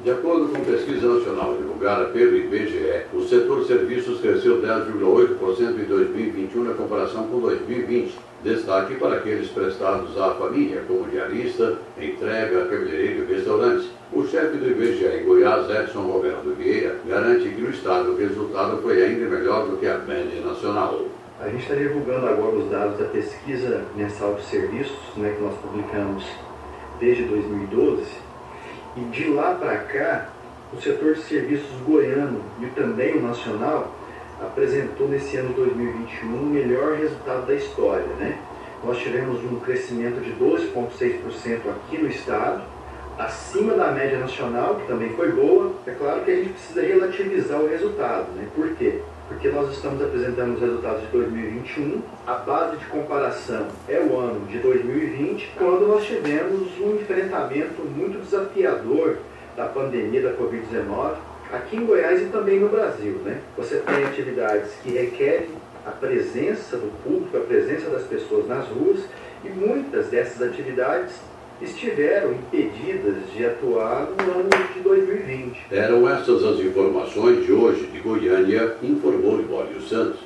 De 0.04 0.10
acordo 0.10 0.48
com 0.48 0.64
pesquisa 0.64 1.14
nacional 1.14 1.56
divulgada 1.56 2.06
pelo 2.06 2.36
IBGE, 2.36 3.06
o 3.12 3.22
setor 3.22 3.64
serviços 3.64 4.20
cresceu 4.20 4.62
10,8% 4.62 5.80
em 5.80 5.84
2021 5.86 6.64
na 6.64 6.74
comparação 6.74 7.26
com 7.26 7.40
2020. 7.40 8.14
Destaque 8.44 8.94
para 8.96 9.16
aqueles 9.16 9.48
prestados 9.48 10.16
à 10.18 10.34
família, 10.34 10.84
como 10.86 11.08
diarista, 11.08 11.78
entrega, 11.98 12.66
cabeleireiro 12.66 13.24
e 13.24 13.34
restaurantes. 13.34 13.88
O 14.14 14.24
chefe 14.24 14.58
do 14.58 14.70
IBGE 14.70 15.06
em 15.06 15.24
Goiás, 15.24 15.68
Edson 15.68 16.02
Roberto 16.02 16.54
Vieira, 16.54 17.00
garante 17.04 17.48
que 17.48 17.60
no 17.60 17.70
estado 17.70 18.12
o 18.12 18.16
resultado 18.16 18.80
foi 18.80 19.02
ainda 19.02 19.28
melhor 19.28 19.66
do 19.66 19.76
que 19.76 19.88
a 19.88 19.98
média 19.98 20.40
nacional. 20.40 21.00
A 21.40 21.48
gente 21.48 21.62
está 21.62 21.74
divulgando 21.74 22.28
agora 22.28 22.54
os 22.54 22.70
dados 22.70 22.96
da 22.96 23.06
pesquisa 23.06 23.82
mensal 23.96 24.34
de 24.34 24.44
serviços, 24.44 24.96
né, 25.16 25.34
que 25.36 25.42
nós 25.42 25.54
publicamos 25.58 26.24
desde 27.00 27.24
2012, 27.24 28.04
e 28.96 29.00
de 29.00 29.30
lá 29.30 29.56
para 29.56 29.78
cá, 29.78 30.28
o 30.72 30.80
setor 30.80 31.14
de 31.14 31.22
serviços 31.22 31.76
goiano 31.84 32.40
e 32.62 32.66
também 32.66 33.18
o 33.18 33.20
nacional 33.20 33.92
apresentou 34.40 35.08
nesse 35.08 35.36
ano 35.38 35.52
2021 35.54 36.36
o 36.36 36.46
melhor 36.46 36.94
resultado 36.94 37.48
da 37.48 37.54
história. 37.54 38.06
Né? 38.20 38.38
Nós 38.84 38.96
tivemos 38.98 39.42
um 39.42 39.58
crescimento 39.58 40.20
de 40.20 40.30
12,6% 40.34 41.68
aqui 41.68 41.98
no 41.98 42.08
estado, 42.08 42.62
acima 43.18 43.74
da 43.74 43.92
média 43.92 44.18
nacional, 44.18 44.76
que 44.76 44.86
também 44.86 45.10
foi 45.10 45.32
boa. 45.32 45.72
É 45.86 45.92
claro 45.92 46.20
que 46.22 46.30
a 46.30 46.36
gente 46.36 46.50
precisa 46.50 46.82
relativizar 46.82 47.60
o 47.60 47.68
resultado. 47.68 48.32
Né? 48.32 48.46
Por 48.54 48.70
quê? 48.76 49.00
Porque 49.28 49.48
nós 49.48 49.72
estamos 49.72 50.02
apresentando 50.02 50.54
os 50.54 50.60
resultados 50.60 51.00
de 51.02 51.06
2021, 51.08 52.02
a 52.26 52.34
base 52.34 52.76
de 52.76 52.84
comparação 52.86 53.68
é 53.88 53.98
o 53.98 54.18
ano 54.18 54.46
de 54.46 54.58
2020, 54.58 55.52
quando 55.56 55.86
nós 55.86 56.04
tivemos 56.04 56.78
um 56.78 56.96
enfrentamento 56.96 57.82
muito 57.82 58.22
desafiador 58.22 59.16
da 59.56 59.66
pandemia 59.66 60.20
da 60.20 60.34
Covid-19 60.34 61.14
aqui 61.52 61.76
em 61.76 61.86
Goiás 61.86 62.20
e 62.20 62.26
também 62.26 62.58
no 62.58 62.68
Brasil. 62.68 63.20
Né? 63.24 63.40
Você 63.56 63.76
tem 63.76 64.04
atividades 64.04 64.72
que 64.82 64.90
requerem 64.90 65.50
a 65.86 65.90
presença 65.90 66.76
do 66.76 66.90
público, 67.02 67.36
a 67.36 67.40
presença 67.40 67.88
das 67.90 68.02
pessoas 68.04 68.46
nas 68.48 68.66
ruas, 68.66 69.00
e 69.44 69.48
muitas 69.48 70.06
dessas 70.06 70.40
atividades 70.42 71.14
estiveram 71.60 72.32
impedidas 72.32 73.30
de 73.32 73.46
atuar 73.46 74.08
no 74.10 74.32
ano 74.32 74.50
de 74.74 74.80
2020. 74.80 75.66
Eram 75.70 76.08
essas 76.08 76.44
as 76.44 76.60
informações 76.60 77.44
de 77.44 77.52
hoje 77.52 77.86
de 77.86 78.00
Goiânia, 78.00 78.76
informou 78.82 79.36
Libório 79.36 79.80
Santos. 79.82 80.20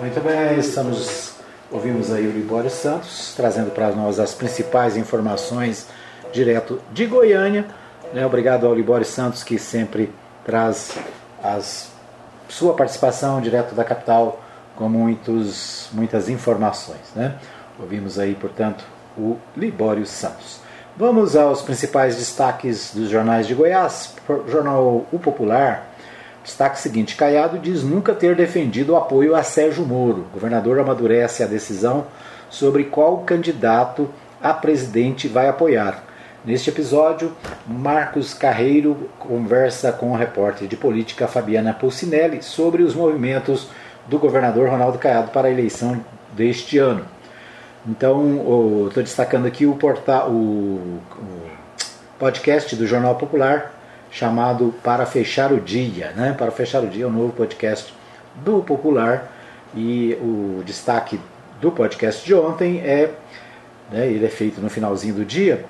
Muito 0.00 0.20
bem, 0.20 0.58
estamos 0.58 1.36
ouvimos 1.70 2.10
aí 2.10 2.26
o 2.26 2.30
Libório 2.30 2.70
Santos 2.70 3.34
trazendo 3.36 3.70
para 3.70 3.90
nós 3.92 4.18
as 4.18 4.34
principais 4.34 4.96
informações 4.96 5.86
direto 6.32 6.80
de 6.92 7.06
Goiânia. 7.06 7.66
Né? 8.12 8.24
Obrigado 8.24 8.66
ao 8.66 8.74
Libório 8.74 9.06
Santos 9.06 9.42
que 9.42 9.58
sempre 9.58 10.12
traz 10.44 10.96
as, 11.42 11.90
sua 12.48 12.74
participação 12.74 13.40
direto 13.40 13.74
da 13.74 13.84
capital 13.84 14.42
com 14.76 14.88
muitos, 14.88 15.88
muitas 15.92 16.28
informações. 16.28 17.12
Né? 17.14 17.36
Ouvimos 17.78 18.18
aí, 18.18 18.34
portanto, 18.34 18.84
o 19.16 19.36
Libório 19.56 20.06
Santos. 20.06 20.60
Vamos 20.96 21.36
aos 21.36 21.62
principais 21.62 22.16
destaques 22.16 22.92
dos 22.94 23.08
jornais 23.08 23.46
de 23.46 23.54
Goiás. 23.54 24.14
Jornal 24.48 25.06
O 25.12 25.18
Popular 25.18 25.88
Destaque 26.48 26.80
seguinte: 26.80 27.14
Caiado 27.14 27.58
diz 27.58 27.82
nunca 27.82 28.14
ter 28.14 28.34
defendido 28.34 28.94
o 28.94 28.96
apoio 28.96 29.34
a 29.34 29.42
Sérgio 29.42 29.84
Moro. 29.84 30.20
O 30.30 30.32
governador 30.32 30.78
amadurece 30.78 31.42
a 31.42 31.46
decisão 31.46 32.06
sobre 32.48 32.84
qual 32.84 33.18
candidato 33.18 34.08
a 34.42 34.54
presidente 34.54 35.28
vai 35.28 35.46
apoiar. 35.46 36.02
Neste 36.44 36.70
episódio, 36.70 37.32
Marcos 37.66 38.32
Carreiro 38.32 39.10
conversa 39.18 39.90
com 39.90 40.14
a 40.14 40.18
repórter 40.18 40.68
de 40.68 40.76
política 40.76 41.26
Fabiana 41.26 41.74
Pulcinelli 41.74 42.42
sobre 42.42 42.82
os 42.82 42.94
movimentos 42.94 43.68
do 44.06 44.18
governador 44.18 44.68
Ronaldo 44.68 44.98
Caiado 44.98 45.32
para 45.32 45.48
a 45.48 45.50
eleição 45.50 46.00
deste 46.32 46.78
ano. 46.78 47.04
Então, 47.86 48.86
estou 48.86 49.02
destacando 49.02 49.46
aqui 49.46 49.66
o, 49.66 49.74
portal, 49.74 50.30
o, 50.30 51.00
o 51.16 51.48
podcast 52.18 52.74
do 52.76 52.86
Jornal 52.86 53.16
Popular 53.16 53.74
chamado 54.10 54.72
Para 54.82 55.04
Fechar 55.04 55.52
o 55.52 55.60
Dia. 55.60 56.12
Né? 56.14 56.34
Para 56.38 56.52
Fechar 56.52 56.82
o 56.82 56.86
Dia 56.86 57.04
é 57.04 57.08
um 57.08 57.12
novo 57.12 57.32
podcast 57.32 57.92
do 58.36 58.62
Popular 58.62 59.30
e 59.74 60.16
o 60.20 60.62
destaque 60.64 61.20
do 61.60 61.72
podcast 61.72 62.24
de 62.24 62.32
ontem 62.32 62.78
é, 62.78 63.10
né, 63.90 64.06
ele 64.06 64.24
é 64.24 64.30
feito 64.30 64.60
no 64.60 64.70
finalzinho 64.70 65.14
do 65.14 65.24
dia, 65.24 65.64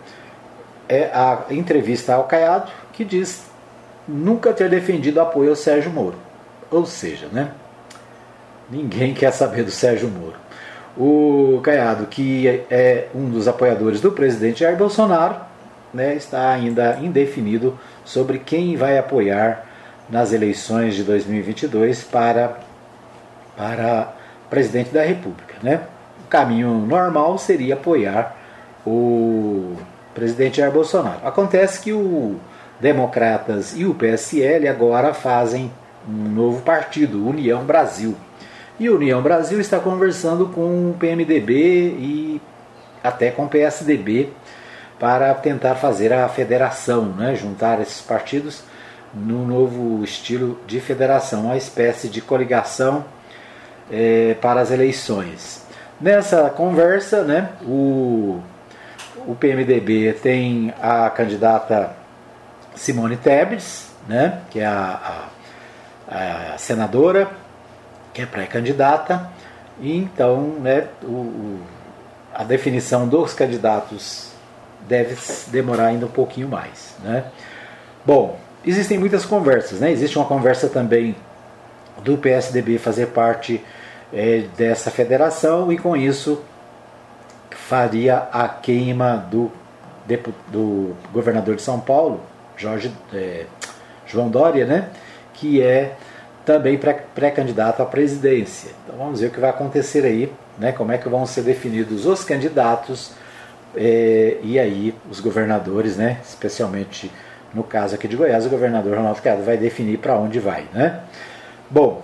é 0.88 1.10
a 1.12 1.44
entrevista 1.50 2.14
ao 2.14 2.24
Caiado 2.24 2.70
que 2.92 3.04
diz 3.04 3.44
nunca 4.06 4.52
ter 4.52 4.70
defendido 4.70 5.20
apoio 5.20 5.50
ao 5.50 5.56
Sérgio 5.56 5.90
Moro. 5.92 6.16
Ou 6.70 6.86
seja, 6.86 7.28
né, 7.30 7.52
ninguém 8.70 9.14
quer 9.14 9.32
saber 9.32 9.64
do 9.64 9.70
Sérgio 9.70 10.08
Moro. 10.08 10.36
O 10.96 11.60
Caiado, 11.62 12.06
que 12.06 12.64
é 12.70 13.08
um 13.14 13.28
dos 13.28 13.46
apoiadores 13.46 14.00
do 14.00 14.10
presidente 14.10 14.60
Jair 14.60 14.76
Bolsonaro, 14.76 15.36
né, 15.92 16.14
está 16.14 16.50
ainda 16.50 16.98
indefinido 17.00 17.78
sobre 18.04 18.38
quem 18.38 18.76
vai 18.76 18.98
apoiar 18.98 19.64
nas 20.08 20.32
eleições 20.32 20.94
de 20.94 21.04
2022 21.04 22.02
para, 22.04 22.58
para 23.56 24.14
presidente 24.48 24.90
da 24.90 25.02
República. 25.02 25.54
Né? 25.62 25.80
O 26.24 26.28
caminho 26.28 26.74
normal 26.74 27.38
seria 27.38 27.74
apoiar 27.74 28.36
o 28.86 29.76
presidente 30.18 30.56
Jair 30.56 30.72
Bolsonaro. 30.72 31.20
Acontece 31.24 31.80
que 31.80 31.92
o 31.92 32.36
Democratas 32.80 33.74
e 33.76 33.84
o 33.84 33.94
PSL 33.94 34.66
agora 34.68 35.14
fazem 35.14 35.70
um 36.08 36.28
novo 36.28 36.62
partido, 36.62 37.26
União 37.26 37.64
Brasil. 37.64 38.16
E 38.80 38.90
União 38.90 39.22
Brasil 39.22 39.60
está 39.60 39.78
conversando 39.78 40.46
com 40.46 40.90
o 40.90 40.96
PMDB 40.98 41.54
e 41.54 42.42
até 43.02 43.30
com 43.30 43.44
o 43.44 43.48
PSDB 43.48 44.30
para 44.98 45.32
tentar 45.34 45.76
fazer 45.76 46.12
a 46.12 46.28
federação, 46.28 47.06
né? 47.06 47.34
juntar 47.36 47.80
esses 47.80 48.00
partidos 48.00 48.62
no 49.14 49.46
novo 49.46 50.02
estilo 50.02 50.58
de 50.66 50.80
federação, 50.80 51.46
uma 51.46 51.56
espécie 51.56 52.08
de 52.08 52.20
coligação 52.20 53.04
é, 53.90 54.34
para 54.40 54.60
as 54.60 54.70
eleições. 54.70 55.66
Nessa 56.00 56.48
conversa, 56.50 57.22
né, 57.24 57.50
o, 57.62 58.40
o 59.26 59.34
PMDB 59.34 60.14
tem 60.14 60.72
a 60.80 61.08
candidata 61.10 61.96
Simone 62.74 63.16
Tebet, 63.16 63.64
né, 64.06 64.40
que 64.50 64.60
é 64.60 64.66
a, 64.66 65.28
a, 66.08 66.54
a 66.54 66.58
senadora, 66.58 67.30
que 68.14 68.22
é 68.22 68.26
pré-candidata, 68.26 69.30
e 69.80 69.96
então 69.96 70.56
né, 70.60 70.86
o, 71.02 71.06
o, 71.06 71.60
a 72.34 72.44
definição 72.44 73.06
dos 73.06 73.34
candidatos 73.34 74.32
deve 74.88 75.16
demorar 75.48 75.86
ainda 75.86 76.06
um 76.06 76.10
pouquinho 76.10 76.48
mais. 76.48 76.94
Né? 77.02 77.24
Bom, 78.04 78.38
existem 78.64 78.98
muitas 78.98 79.24
conversas, 79.24 79.80
né? 79.80 79.90
existe 79.90 80.18
uma 80.18 80.26
conversa 80.26 80.68
também 80.68 81.14
do 82.02 82.16
PSDB 82.16 82.78
fazer 82.78 83.06
parte 83.06 83.62
é, 84.12 84.44
dessa 84.56 84.90
federação 84.90 85.72
e 85.72 85.78
com 85.78 85.96
isso 85.96 86.42
faria 87.68 88.28
a 88.32 88.48
queima 88.48 89.28
do, 89.30 89.52
do 90.50 90.96
governador 91.12 91.54
de 91.54 91.60
São 91.60 91.78
Paulo, 91.78 92.22
Jorge, 92.56 92.90
é, 93.12 93.44
João 94.06 94.30
Dória, 94.30 94.64
né? 94.64 94.88
que 95.34 95.62
é 95.62 95.94
também 96.46 96.80
pré-candidato 97.14 97.82
à 97.82 97.84
presidência. 97.84 98.70
Então 98.82 98.96
vamos 98.96 99.20
ver 99.20 99.26
o 99.26 99.30
que 99.30 99.38
vai 99.38 99.50
acontecer 99.50 100.02
aí, 100.06 100.32
né? 100.58 100.72
como 100.72 100.92
é 100.92 100.96
que 100.96 101.10
vão 101.10 101.26
ser 101.26 101.42
definidos 101.42 102.06
os 102.06 102.24
candidatos 102.24 103.12
é, 103.76 104.38
e 104.42 104.58
aí 104.58 104.94
os 105.10 105.20
governadores, 105.20 105.98
né? 105.98 106.20
especialmente 106.26 107.12
no 107.52 107.62
caso 107.62 107.96
aqui 107.96 108.08
de 108.08 108.16
Goiás, 108.16 108.46
o 108.46 108.48
governador 108.48 108.96
Ronaldo 108.96 109.20
Caiado 109.20 109.42
vai 109.42 109.58
definir 109.58 109.98
para 109.98 110.16
onde 110.16 110.40
vai. 110.40 110.64
Né? 110.72 111.00
Bom, 111.68 112.02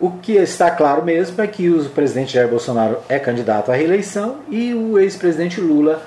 o 0.00 0.10
que 0.12 0.32
está 0.32 0.70
claro 0.70 1.04
mesmo 1.04 1.40
é 1.42 1.46
que 1.46 1.68
o 1.68 1.84
presidente 1.90 2.32
Jair 2.32 2.48
Bolsonaro 2.48 2.98
é 3.08 3.18
candidato 3.18 3.70
à 3.70 3.74
reeleição 3.74 4.38
e 4.48 4.72
o 4.72 4.98
ex-presidente 4.98 5.60
Lula 5.60 6.02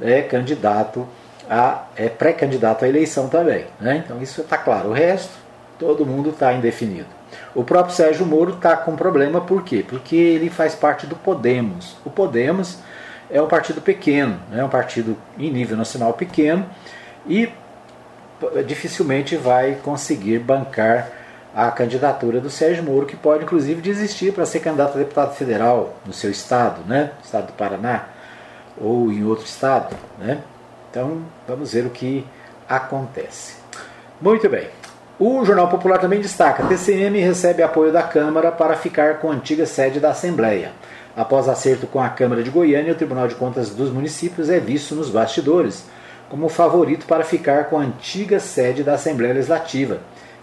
é 0.00 0.20
candidato 0.20 1.08
a 1.48 1.86
é 1.96 2.10
pré-candidato 2.10 2.84
à 2.84 2.88
eleição 2.88 3.26
também. 3.28 3.64
Né? 3.80 4.02
Então 4.04 4.20
isso 4.22 4.42
está 4.42 4.58
claro. 4.58 4.90
O 4.90 4.92
resto, 4.92 5.32
todo 5.78 6.04
mundo 6.04 6.28
está 6.28 6.52
indefinido. 6.52 7.08
O 7.54 7.64
próprio 7.64 7.94
Sérgio 7.94 8.26
Moro 8.26 8.54
está 8.54 8.76
com 8.76 8.94
problema, 8.94 9.40
por 9.40 9.64
quê? 9.64 9.84
Porque 9.86 10.14
ele 10.14 10.50
faz 10.50 10.74
parte 10.74 11.06
do 11.06 11.16
Podemos. 11.16 11.96
O 12.04 12.10
Podemos 12.10 12.78
é 13.30 13.40
um 13.40 13.48
partido 13.48 13.80
pequeno, 13.80 14.38
é 14.52 14.56
né? 14.56 14.64
um 14.64 14.68
partido 14.68 15.16
em 15.38 15.50
nível 15.50 15.76
nacional 15.76 16.12
pequeno 16.12 16.66
e 17.26 17.50
dificilmente 18.66 19.36
vai 19.36 19.78
conseguir 19.82 20.38
bancar 20.38 21.10
a 21.58 21.72
candidatura 21.72 22.40
do 22.40 22.48
Sérgio 22.48 22.84
Moro, 22.84 23.04
que 23.04 23.16
pode 23.16 23.42
inclusive 23.42 23.82
desistir 23.82 24.32
para 24.32 24.46
ser 24.46 24.60
candidato 24.60 24.94
a 24.94 24.98
deputado 24.98 25.34
federal 25.34 25.96
no 26.06 26.12
seu 26.12 26.30
estado, 26.30 26.82
né? 26.86 27.10
estado 27.24 27.48
do 27.48 27.52
Paraná, 27.54 28.04
ou 28.80 29.10
em 29.10 29.24
outro 29.24 29.44
estado. 29.44 29.96
Né? 30.20 30.38
Então 30.88 31.22
vamos 31.48 31.72
ver 31.72 31.84
o 31.84 31.90
que 31.90 32.24
acontece. 32.68 33.56
Muito 34.20 34.48
bem. 34.48 34.68
O 35.18 35.44
Jornal 35.44 35.66
Popular 35.66 35.98
também 35.98 36.20
destaca: 36.20 36.62
TCM 36.62 37.18
recebe 37.18 37.60
apoio 37.60 37.90
da 37.90 38.04
Câmara 38.04 38.52
para 38.52 38.76
ficar 38.76 39.18
com 39.18 39.28
a 39.28 39.34
antiga 39.34 39.66
sede 39.66 39.98
da 39.98 40.10
Assembleia. 40.10 40.70
Após 41.16 41.48
acerto 41.48 41.88
com 41.88 42.00
a 42.00 42.08
Câmara 42.08 42.44
de 42.44 42.50
Goiânia, 42.50 42.92
o 42.92 42.96
Tribunal 42.96 43.26
de 43.26 43.34
Contas 43.34 43.70
dos 43.70 43.90
Municípios 43.90 44.48
é 44.48 44.60
visto 44.60 44.94
nos 44.94 45.10
bastidores 45.10 45.86
como 46.30 46.48
favorito 46.48 47.04
para 47.04 47.24
ficar 47.24 47.64
com 47.64 47.78
a 47.78 47.82
antiga 47.82 48.38
sede 48.38 48.84
da 48.84 48.94
Assembleia 48.94 49.34
Legislativa 49.34 49.98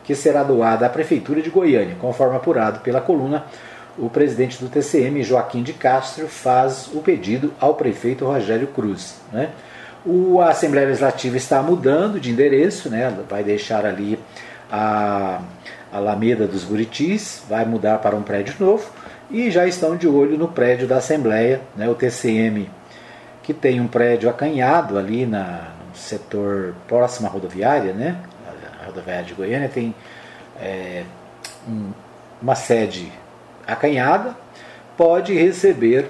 que 0.06 0.14
será 0.14 0.44
doada 0.44 0.86
à 0.86 0.90
Prefeitura 0.90 1.42
de 1.42 1.50
Goiânia. 1.50 1.96
Conforme 2.00 2.36
apurado 2.36 2.80
pela 2.80 3.02
coluna, 3.02 3.46
o 3.98 4.10
presidente 4.10 4.64
do 4.64 4.70
TCM, 4.70 5.24
Joaquim 5.24 5.64
de 5.64 5.74
Castro, 5.74 6.28
faz 6.28 6.90
o 6.94 7.02
pedido 7.02 7.54
ao 7.60 7.74
prefeito 7.74 8.26
Rogério 8.26 8.68
Cruz. 8.68 9.16
Né? 9.32 9.50
O, 10.06 10.40
a 10.40 10.50
Assembleia 10.50 10.88
Legislativa 10.88 11.38
está 11.38 11.62
mudando 11.62 12.20
de 12.20 12.30
endereço, 12.30 12.90
né? 12.90 13.12
vai 13.28 13.44
deixar 13.44 13.86
ali 13.86 14.20
a 14.72 15.42
Alameda 15.92 16.46
dos 16.46 16.64
Buritis, 16.64 17.44
vai 17.50 17.66
mudar 17.66 17.98
para 18.00 18.16
um 18.16 18.22
prédio 18.22 18.56
novo 18.60 18.88
e 19.32 19.50
já 19.50 19.66
estão 19.66 19.96
de 19.96 20.08
olho 20.08 20.38
no 20.38 20.50
prédio 20.50 20.88
da 20.88 20.98
Assembleia, 20.98 21.62
né? 21.76 21.90
o 21.90 21.96
TCM, 21.96 22.70
que 23.42 23.54
tem 23.54 23.82
um 23.82 23.88
prédio 23.88 24.30
acanhado 24.30 25.00
ali 25.00 25.26
na, 25.26 25.70
no 25.90 25.96
setor 25.96 26.76
próximo 26.88 27.28
à 27.28 27.32
rodoviária, 27.32 27.94
né? 27.94 28.18
Rodoviária 28.96 29.26
de 29.26 29.34
Goiânia 29.34 29.70
tem 29.70 29.94
é, 30.60 31.04
um, 31.68 31.92
uma 32.42 32.56
sede 32.56 33.12
acanhada, 33.68 34.36
pode 34.96 35.34
receber 35.34 36.10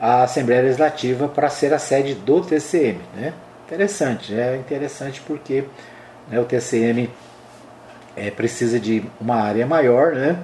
a 0.00 0.22
Assembleia 0.22 0.62
Legislativa 0.62 1.28
para 1.28 1.48
ser 1.48 1.72
a 1.74 1.78
sede 1.78 2.14
do 2.14 2.40
TCM. 2.40 3.00
Né? 3.14 3.34
Interessante, 3.66 4.34
é 4.34 4.56
interessante 4.56 5.20
porque 5.20 5.64
né, 6.28 6.40
o 6.40 6.44
TCM 6.44 7.10
é, 8.16 8.30
precisa 8.30 8.80
de 8.80 9.04
uma 9.20 9.36
área 9.36 9.66
maior 9.66 10.12
né? 10.12 10.38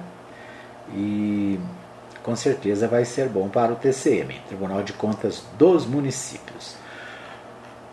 e 0.93 1.59
com 2.23 2.35
certeza 2.35 2.87
vai 2.87 3.05
ser 3.05 3.27
bom 3.27 3.49
para 3.49 3.71
o 3.71 3.75
TCM, 3.75 4.39
Tribunal 4.47 4.83
de 4.83 4.93
Contas 4.93 5.43
dos 5.57 5.85
Municípios. 5.85 6.75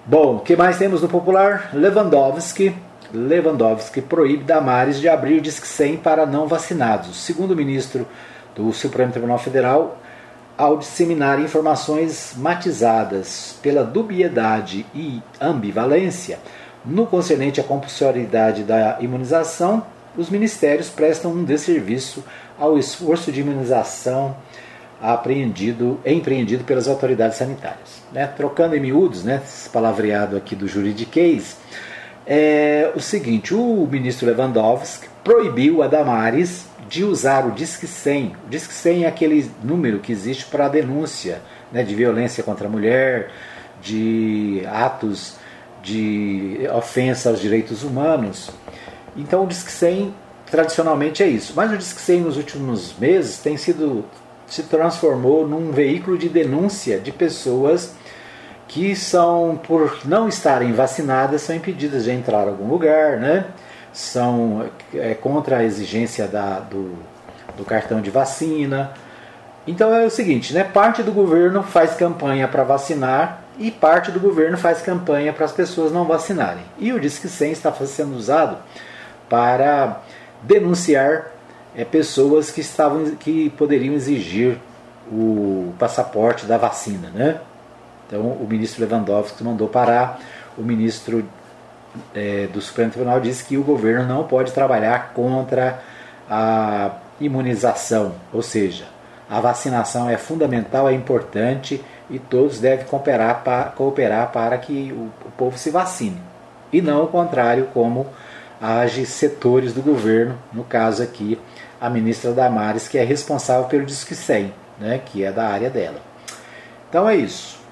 Bom, 0.05 0.37
o 0.37 0.41
que 0.41 0.55
mais 0.55 0.79
temos 0.79 1.03
no 1.03 1.09
popular? 1.09 1.71
Lewandowski 1.73 2.77
Lewandowski 3.13 4.01
proíbe 4.01 4.45
Damares 4.45 5.01
de 5.01 5.09
abrir 5.09 5.39
o 5.39 5.41
Disque 5.41 5.67
100 5.67 5.99
para 5.99 6.27
não 6.27 6.47
vacinados. 6.47 7.17
Segundo 7.17 7.53
o 7.53 7.57
ministro 7.57 8.07
do 8.55 8.73
Supremo 8.73 9.13
Tribunal 9.13 9.39
Federal, 9.39 9.99
ao 10.57 10.79
disseminar 10.79 11.41
informações 11.41 12.33
matizadas 12.37 13.59
pela 13.63 13.85
dubiedade 13.85 14.87
e 14.95 15.23
ambivalência 15.41 16.39
no 16.85 17.07
concernente 17.07 17.61
à 17.61 17.65
compulsoriedade 17.65 18.63
da 18.63 18.97
imunização, 19.01 19.85
os 20.17 20.31
ministérios 20.31 20.89
prestam 20.89 21.33
um 21.33 21.45
desserviço 21.45 22.25
ao 22.59 22.79
esforço 22.79 23.31
de 23.31 23.41
imunização 23.41 24.35
apreendido, 25.01 26.01
empreendido 26.07 26.65
pelas 26.65 26.89
autoridades 26.89 27.37
sanitárias. 27.37 28.03
Né? 28.11 28.27
Trocando 28.27 28.75
em 28.75 28.81
miúdos, 28.81 29.25
né, 29.25 29.43
esse 29.45 29.69
palavreado 29.69 30.37
aqui 30.37 30.57
do 30.57 30.67
juridiquês, 30.67 31.59
é 32.27 32.91
o 32.95 33.01
seguinte: 33.01 33.55
o 33.55 33.87
ministro 33.91 34.27
Lewandowski 34.27 35.09
proibiu 35.23 35.83
a 35.83 35.87
Damares 35.87 36.67
de 36.89 37.05
usar 37.05 37.47
o 37.47 37.53
Disque 37.53 37.87
100. 37.87 38.37
O 38.47 38.51
Disque 38.51 38.75
100 38.75 39.05
é 39.05 39.09
aquele 39.09 39.51
número 39.63 39.99
que 39.99 40.13
existe 40.13 40.47
para 40.47 40.69
denúncia 40.69 41.41
né, 41.73 41.83
de 41.83 41.95
violência 41.95 42.43
contra 42.43 42.67
a 42.67 42.71
mulher, 42.71 43.31
de 43.83 44.63
atos 44.67 45.37
de 45.83 46.61
ofensa 46.75 47.31
aos 47.31 47.41
direitos 47.41 47.83
humanos. 47.83 48.51
Então 49.17 49.45
o 49.45 49.47
Disque 49.47 49.71
100 49.71 50.15
tradicionalmente 50.51 51.23
é 51.23 51.27
isso. 51.27 51.53
Mas 51.57 51.73
o 51.73 51.77
Disque 51.77 52.01
100 52.01 52.21
nos 52.21 52.37
últimos 52.37 52.97
meses 52.99 53.39
tem 53.39 53.57
sido 53.57 54.05
se 54.47 54.63
transformou 54.63 55.47
num 55.47 55.73
veículo 55.73 56.17
de 56.17 56.29
denúncia 56.29 56.99
de 56.99 57.11
pessoas 57.11 57.95
que 58.69 58.97
são, 58.97 59.61
por 59.67 59.99
não 60.05 60.29
estarem 60.29 60.73
vacinadas, 60.73 61.43
são 61.43 61.55
impedidas 61.55 62.05
de 62.05 62.11
entrar 62.11 62.45
em 62.45 62.49
algum 62.49 62.69
lugar, 62.69 63.19
né? 63.19 63.47
são 63.97 64.69
é, 64.95 65.15
contra 65.15 65.59
a 65.59 65.65
exigência 65.65 66.29
da, 66.29 66.61
do, 66.61 66.95
do 67.57 67.65
cartão 67.65 68.03
de 68.03 68.11
vacina. 68.11 68.93
Então 69.67 69.93
é 69.95 70.05
o 70.05 70.11
seguinte, 70.11 70.53
né? 70.53 70.63
parte 70.63 71.03
do 71.03 71.11
governo 71.13 71.63
faz 71.63 71.95
campanha 71.95 72.47
para 72.47 72.63
vacinar 72.63 73.43
e 73.59 73.71
parte 73.71 74.11
do 74.11 74.21
governo 74.21 74.59
faz 74.59 74.83
campanha 74.83 75.33
para 75.33 75.47
as 75.47 75.53
pessoas 75.53 75.91
não 75.91 76.05
vacinarem. 76.05 76.63
E 76.79 76.93
o 76.93 77.01
Disque 77.01 77.27
100 77.27 77.53
está 77.53 77.73
sendo 77.73 78.15
usado 78.15 78.59
para 79.31 80.03
denunciar 80.43 81.33
é, 81.75 81.83
pessoas 81.83 82.51
que, 82.51 82.61
estavam, 82.61 83.17
que 83.17 83.49
poderiam 83.51 83.95
exigir 83.95 84.59
o 85.11 85.73
passaporte 85.79 86.45
da 86.45 86.59
vacina. 86.59 87.11
Né? 87.15 87.41
Então 88.07 88.21
o 88.21 88.47
ministro 88.49 88.85
Lewandowski 88.85 89.43
mandou 89.43 89.69
parar, 89.69 90.21
o 90.57 90.63
ministro 90.63 91.25
é, 92.15 92.47
do 92.53 92.61
Supremo 92.61 92.91
Tribunal 92.91 93.21
diz 93.21 93.43
que 93.43 93.57
o 93.57 93.63
governo 93.63 94.07
não 94.07 94.25
pode 94.25 94.53
trabalhar 94.53 95.13
contra 95.13 95.81
a 96.29 96.93
imunização, 97.21 98.15
ou 98.33 98.43
seja, 98.43 98.85
a 99.29 99.41
vacinação 99.41 100.09
é 100.09 100.17
fundamental, 100.17 100.89
é 100.89 100.93
importante 100.93 101.83
e 102.09 102.19
todos 102.19 102.61
devem 102.61 102.87
cooperar 102.87 103.43
para, 103.43 103.65
cooperar 103.71 104.31
para 104.31 104.57
que 104.59 104.93
o, 104.93 105.11
o 105.27 105.31
povo 105.37 105.59
se 105.59 105.71
vacine. 105.71 106.21
E 106.73 106.81
não 106.81 107.05
o 107.05 107.09
contrário, 107.09 107.69
como 107.73 108.07
age 108.61 109.05
setores 109.05 109.73
do 109.73 109.83
governo, 109.83 110.39
no 110.53 110.65
caso 110.65 111.03
aqui 111.03 111.39
a 111.81 111.91
ministra 111.91 112.33
Damares, 112.33 112.89
que 112.89 112.99
é 112.99 113.05
responsável 113.05 113.65
pelo 113.65 113.85
Disque 113.85 114.15
100, 114.15 114.53
né, 114.79 115.01
que 115.05 115.25
é 115.25 115.33
da 115.33 115.49
área 115.49 115.69
dela. 115.69 116.01
Então 116.89 117.09
é 117.09 117.17
isso. 117.17 117.66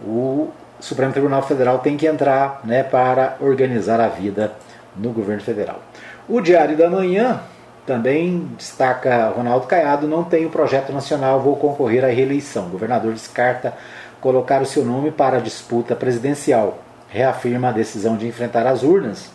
O 0.00 0.50
Supremo 0.80 1.12
Tribunal 1.12 1.42
Federal 1.42 1.78
tem 1.78 1.96
que 1.96 2.06
entrar 2.06 2.60
né, 2.64 2.82
para 2.82 3.36
organizar 3.40 4.00
a 4.00 4.08
vida 4.08 4.52
no 4.94 5.10
governo 5.10 5.42
federal. 5.42 5.80
O 6.28 6.40
Diário 6.40 6.76
da 6.76 6.90
Manhã 6.90 7.40
também 7.86 8.50
destaca 8.58 9.28
Ronaldo 9.28 9.66
Caiado, 9.66 10.08
não 10.08 10.24
tem 10.24 10.44
o 10.44 10.50
projeto 10.50 10.92
nacional, 10.92 11.40
vou 11.40 11.56
concorrer 11.56 12.04
à 12.04 12.08
reeleição. 12.08 12.66
O 12.66 12.70
governador 12.70 13.12
descarta 13.12 13.74
colocar 14.20 14.60
o 14.60 14.66
seu 14.66 14.84
nome 14.84 15.10
para 15.10 15.36
a 15.36 15.40
disputa 15.40 15.94
presidencial. 15.94 16.78
Reafirma 17.08 17.68
a 17.68 17.72
decisão 17.72 18.16
de 18.16 18.26
enfrentar 18.26 18.66
as 18.66 18.82
urnas. 18.82 19.30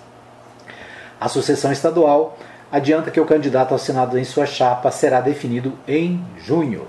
A 1.19 1.29
sucessão 1.29 1.71
estadual 1.71 2.37
adianta 2.71 3.09
que 3.09 3.19
o 3.19 3.25
candidato 3.25 3.71
ao 3.71 3.79
Senado 3.79 4.19
em 4.19 4.23
sua 4.23 4.45
chapa 4.45 4.91
será 4.91 5.21
definido 5.21 5.73
em 5.87 6.21
junho. 6.37 6.87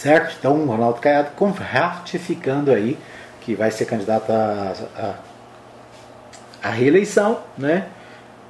Certo? 0.00 0.34
Então, 0.38 0.54
o 0.54 0.64
Ronaldo 0.64 0.98
Caiado 0.98 1.28
ratificando 1.58 2.72
aí 2.72 2.96
que 3.42 3.54
vai 3.54 3.70
ser 3.70 3.84
candidato 3.84 4.32
a 6.62 6.70
reeleição, 6.70 7.40
né? 7.58 7.84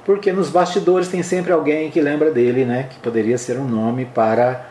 porque 0.05 0.31
nos 0.31 0.49
bastidores 0.49 1.09
tem 1.09 1.21
sempre 1.21 1.51
alguém 1.51 1.91
que 1.91 1.99
lembra 1.99 2.31
dele, 2.31 2.63
né, 2.63 2.87
que 2.89 2.97
poderia 2.99 3.37
ser 3.37 3.57
um 3.57 3.67
nome 3.67 4.05
para 4.05 4.65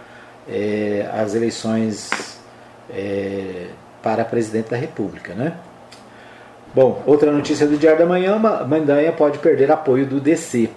é, 0.49 1.07
as 1.13 1.35
eleições 1.35 2.09
é, 2.89 3.67
para 4.03 4.25
presidente 4.25 4.71
da 4.71 4.77
República. 4.79 5.35
Né? 5.35 5.53
Bom, 6.75 7.03
outra 7.05 7.31
notícia 7.31 7.67
do 7.67 7.77
Diário 7.77 7.99
da 7.99 8.07
Manhã: 8.07 8.39
Mandanha 8.39 9.13
pode 9.13 9.39
perder 9.39 9.71
apoio 9.71 10.07
do 10.07 10.19
DC. 10.19 10.71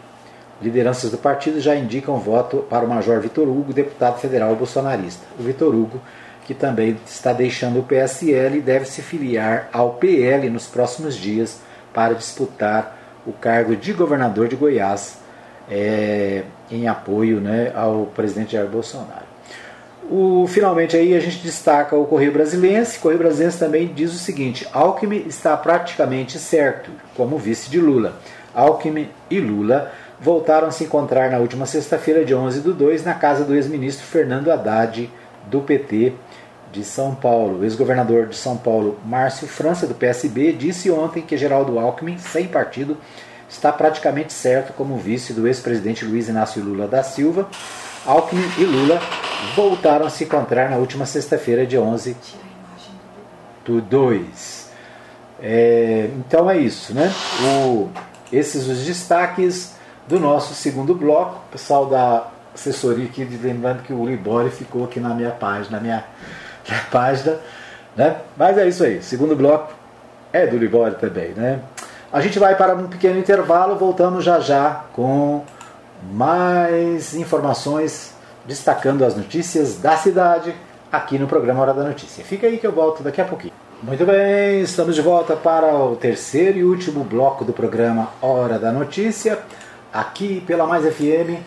Lideranças 0.63 1.12
do 1.12 1.17
partido 1.17 1.60
já 1.60 1.76
indicam 1.76 2.17
voto 2.17 2.65
para 2.69 2.86
o 2.86 2.88
Major 2.88 3.19
Vitor 3.19 3.47
Hugo, 3.49 3.73
deputado 3.73 4.17
federal 4.17 4.56
bolsonarista. 4.56 5.26
O 5.38 5.43
Vitor 5.43 5.76
Hugo, 5.76 5.99
que 6.45 6.54
também 6.54 6.97
está 7.06 7.34
deixando 7.34 7.82
o 7.82 7.84
PSL, 7.84 8.62
deve 8.62 8.86
se 8.86 9.02
filiar 9.02 9.67
ao 9.73 9.95
PL 9.95 10.49
nos 10.49 10.65
próximos 10.65 11.15
dias 11.15 11.60
para 11.93 12.13
disputar 12.13 12.97
o 13.28 13.34
cargo 13.34 13.76
de 13.76 13.91
governador 13.91 14.47
de 14.47 14.56
Goiás 14.56 15.17
é, 15.69 16.43
em 16.71 16.88
apoio 16.88 17.41
né, 17.41 17.73
ao 17.76 18.06
presidente 18.08 18.54
Jair 18.54 18.69
Bolsonaro. 18.69 19.34
O, 20.10 20.45
finalmente 20.47 20.95
aí 20.95 21.13
a 21.13 21.19
gente 21.19 21.39
destaca 21.39 21.95
o 21.95 22.06
Correio 22.06 22.32
Brasilense. 22.32 22.97
O 22.97 23.02
Correio 23.02 23.19
Brasilense 23.19 23.60
também 23.60 23.88
diz 23.93 24.13
o 24.13 24.17
seguinte: 24.17 24.65
Alckmin 24.71 25.26
está 25.28 25.58
praticamente 25.58 26.39
certo 26.39 26.89
como 27.15 27.38
vice 27.38 27.69
de 27.69 27.80
Lula. 27.80 28.15
Alckmin 28.54 29.10
e 29.30 29.39
Lula 29.39 29.91
voltaram 30.24 30.70
a 30.70 30.72
se 30.72 30.86
encontrar 30.86 31.30
na 31.30 31.38
última 31.38 31.66
sexta-feira, 31.66 32.24
de 32.24 32.34
11 32.34 32.62
do 32.62 32.74
2, 32.74 33.04
na 33.04 33.14
casa 33.14 33.44
do 33.44 33.54
ex-ministro 33.54 34.06
Fernando 34.06 34.50
Haddad, 34.50 35.12
do 35.48 35.60
PT 35.60 36.14
de 36.72 36.84
São 36.86 37.14
Paulo. 37.14 37.60
O 37.60 37.64
ex-governador 37.66 38.28
de 38.28 38.38
São 38.38 38.56
Paulo, 38.56 38.98
Márcio 39.06 39.48
França, 39.48 39.86
do 39.86 39.94
PSB, 39.94 40.54
disse 40.54 40.90
ontem 40.90 41.22
que 41.22 41.36
Geraldo 41.36 41.78
Alckmin, 41.78 42.18
sem 42.18 42.48
partido, 42.48 42.98
está 43.50 43.70
praticamente 43.72 44.32
certo 44.32 44.72
como 44.72 44.98
vice 44.98 45.34
do 45.34 45.46
ex-presidente 45.46 46.06
Luiz 46.06 46.30
Inácio 46.30 46.64
Lula 46.64 46.88
da 46.88 47.04
Silva. 47.04 47.50
Alckmin 48.06 48.50
e 48.58 48.64
Lula 48.64 49.02
voltaram 49.56 50.06
a 50.06 50.10
se 50.10 50.24
encontrar 50.24 50.70
na 50.70 50.78
última 50.78 51.06
sexta-feira, 51.06 51.66
de 51.66 51.78
11 51.78 52.16
do 53.66 53.82
2. 53.82 54.72
É, 55.42 56.10
então 56.18 56.50
é 56.50 56.58
isso, 56.58 56.94
né? 56.94 57.12
O, 57.44 57.90
esses 58.32 58.68
os 58.68 58.86
destaques 58.86 59.74
do 60.08 60.20
nosso 60.20 60.54
segundo 60.54 60.94
bloco. 60.96 61.42
O 61.48 61.52
pessoal 61.52 61.86
da 61.86 62.28
assessoria 62.54 63.06
aqui, 63.06 63.24
lembrando 63.24 63.84
que 63.84 63.94
o 63.94 64.06
Libório 64.06 64.52
ficou 64.52 64.86
aqui 64.86 65.00
na 65.00 65.10
minha 65.10 65.32
página, 65.32 65.78
na 65.78 65.80
minha 65.82 66.06
na 66.70 66.80
página. 66.92 67.38
Né? 67.96 68.18
Mas 68.38 68.58
é 68.58 68.68
isso 68.68 68.84
aí. 68.84 69.02
Segundo 69.02 69.36
bloco 69.36 69.74
é 70.32 70.48
do 70.48 70.58
Libório 70.58 70.98
também. 70.98 71.30
Né? 71.30 71.60
A 72.12 72.22
gente 72.22 72.39
vai 72.39 72.56
para 72.56 72.76
um 72.76 72.88
pequeno 72.88 73.20
intervalo, 73.20 73.76
voltamos 73.76 74.24
já 74.24 74.39
já 74.39 74.84
com 74.94 75.44
mais 76.12 77.16
informações 77.16 78.13
destacando 78.46 79.06
as 79.06 79.16
notícias 79.16 79.78
da 79.78 79.96
cidade 79.96 80.54
aqui 80.92 81.18
no 81.18 81.28
programa 81.28 81.62
Hora 81.62 81.74
da 81.74 81.84
Notícia. 81.84 82.24
Fica 82.24 82.48
aí 82.48 82.58
que 82.58 82.68
eu 82.68 82.72
volto 82.72 83.02
daqui 83.02 83.22
a 83.22 83.26
pouquinho. 83.26 83.54
Muito 83.82 84.06
bem, 84.06 84.62
estamos 84.62 84.96
de 84.96 85.02
volta 85.02 85.36
para 85.36 85.76
o 85.76 85.96
terceiro 85.96 86.58
e 86.58 86.63
último 86.63 87.04
bloco 87.04 87.44
do 87.44 87.52
programa 87.52 88.10
Hora 88.22 88.58
da 88.58 88.72
Notícia, 88.72 89.39
aqui 89.94 90.42
pela 90.48 90.66
Mais 90.66 90.84
FM. 90.84 91.40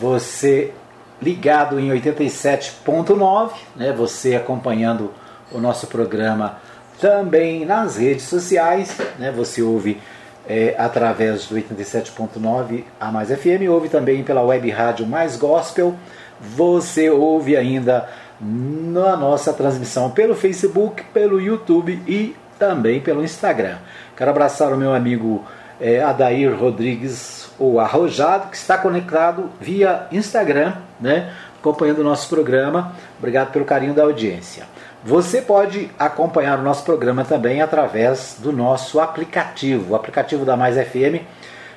Você 0.00 0.72
ligado 1.20 1.78
em 1.78 1.90
87.9, 1.90 3.50
né, 3.76 3.92
você 3.92 4.36
acompanhando 4.36 5.12
o 5.52 5.58
nosso 5.58 5.86
programa 5.88 6.58
também 7.00 7.64
nas 7.64 7.96
redes 7.96 8.24
sociais, 8.24 8.96
né, 9.18 9.30
você 9.30 9.60
ouve 9.60 10.00
é, 10.48 10.74
através 10.78 11.46
do 11.46 11.56
87.9 11.56 12.84
a 13.00 13.12
Mais 13.12 13.28
FM, 13.28 13.68
ouve 13.68 13.88
também 13.88 14.22
pela 14.22 14.42
web 14.42 14.70
rádio 14.70 15.06
Mais 15.06 15.36
Gospel, 15.36 15.94
você 16.40 17.10
ouve 17.10 17.56
ainda 17.56 18.08
na 18.40 19.16
nossa 19.16 19.52
transmissão 19.52 20.10
pelo 20.10 20.34
Facebook, 20.34 21.02
pelo 21.12 21.40
YouTube 21.40 22.00
e 22.06 22.34
também 22.58 23.00
pelo 23.00 23.22
Instagram. 23.22 23.76
Quero 24.16 24.30
abraçar 24.30 24.72
o 24.72 24.76
meu 24.76 24.94
amigo 24.94 25.44
é, 25.80 26.02
Adair 26.02 26.58
Rodrigues, 26.58 27.37
ou 27.58 27.80
Arrojado, 27.80 28.50
que 28.50 28.56
está 28.56 28.78
conectado 28.78 29.50
via 29.60 30.06
Instagram, 30.12 30.74
né, 31.00 31.32
acompanhando 31.58 31.98
o 31.98 32.04
nosso 32.04 32.28
programa. 32.28 32.92
Obrigado 33.18 33.50
pelo 33.50 33.64
carinho 33.64 33.94
da 33.94 34.04
audiência. 34.04 34.64
Você 35.04 35.40
pode 35.40 35.90
acompanhar 35.98 36.58
o 36.58 36.62
nosso 36.62 36.84
programa 36.84 37.24
também 37.24 37.62
através 37.62 38.36
do 38.38 38.52
nosso 38.52 39.00
aplicativo, 39.00 39.92
o 39.92 39.96
aplicativo 39.96 40.44
da 40.44 40.56
Mais 40.56 40.76
FM. 40.76 41.22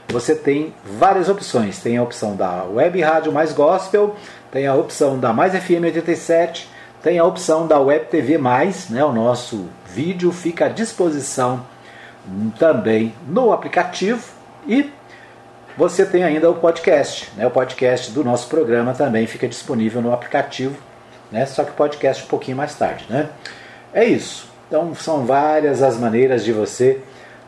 Você 0.10 0.36
tem 0.36 0.74
várias 0.84 1.30
opções. 1.30 1.80
Tem 1.80 1.98
a 1.98 2.04
opção 2.04 2.36
da 2.36 2.64
Web 2.64 3.00
Rádio 3.02 3.32
Mais 3.32 3.54
Gospel, 3.54 4.16
tem 4.52 4.68
a 4.68 4.76
opção 4.76 5.20
da 5.20 5.32
Mais 5.32 5.54
FM 5.54 5.84
87, 5.86 6.68
tem 7.02 7.20
a 7.20 7.24
opção 7.24 7.68
da 7.68 7.80
Web 7.80 8.06
TV 8.08 8.38
Mais, 8.38 8.90
né? 8.90 9.04
O 9.06 9.12
nosso 9.12 9.68
vídeo 9.86 10.32
fica 10.32 10.66
à 10.66 10.70
disposição 10.70 11.66
também 12.60 13.14
no 13.28 13.52
aplicativo 13.52 14.24
e 14.68 14.92
você 15.82 16.06
tem 16.06 16.24
ainda 16.24 16.48
o 16.48 16.54
podcast. 16.54 17.32
Né? 17.36 17.48
O 17.48 17.50
podcast 17.50 18.12
do 18.12 18.24
nosso 18.24 18.48
programa 18.48 18.94
também 18.94 19.26
fica 19.26 19.48
disponível 19.48 20.00
no 20.00 20.14
aplicativo, 20.14 20.78
né? 21.32 21.44
só 21.48 21.64
que 21.64 21.72
o 21.72 21.74
podcast 21.74 22.24
um 22.24 22.28
pouquinho 22.28 22.56
mais 22.56 22.76
tarde. 22.76 23.08
Né? 23.10 23.30
É 23.92 24.06
isso. 24.06 24.48
Então 24.68 24.94
são 24.94 25.26
várias 25.26 25.82
as 25.82 25.98
maneiras 25.98 26.44
de 26.44 26.54
você 26.54 27.02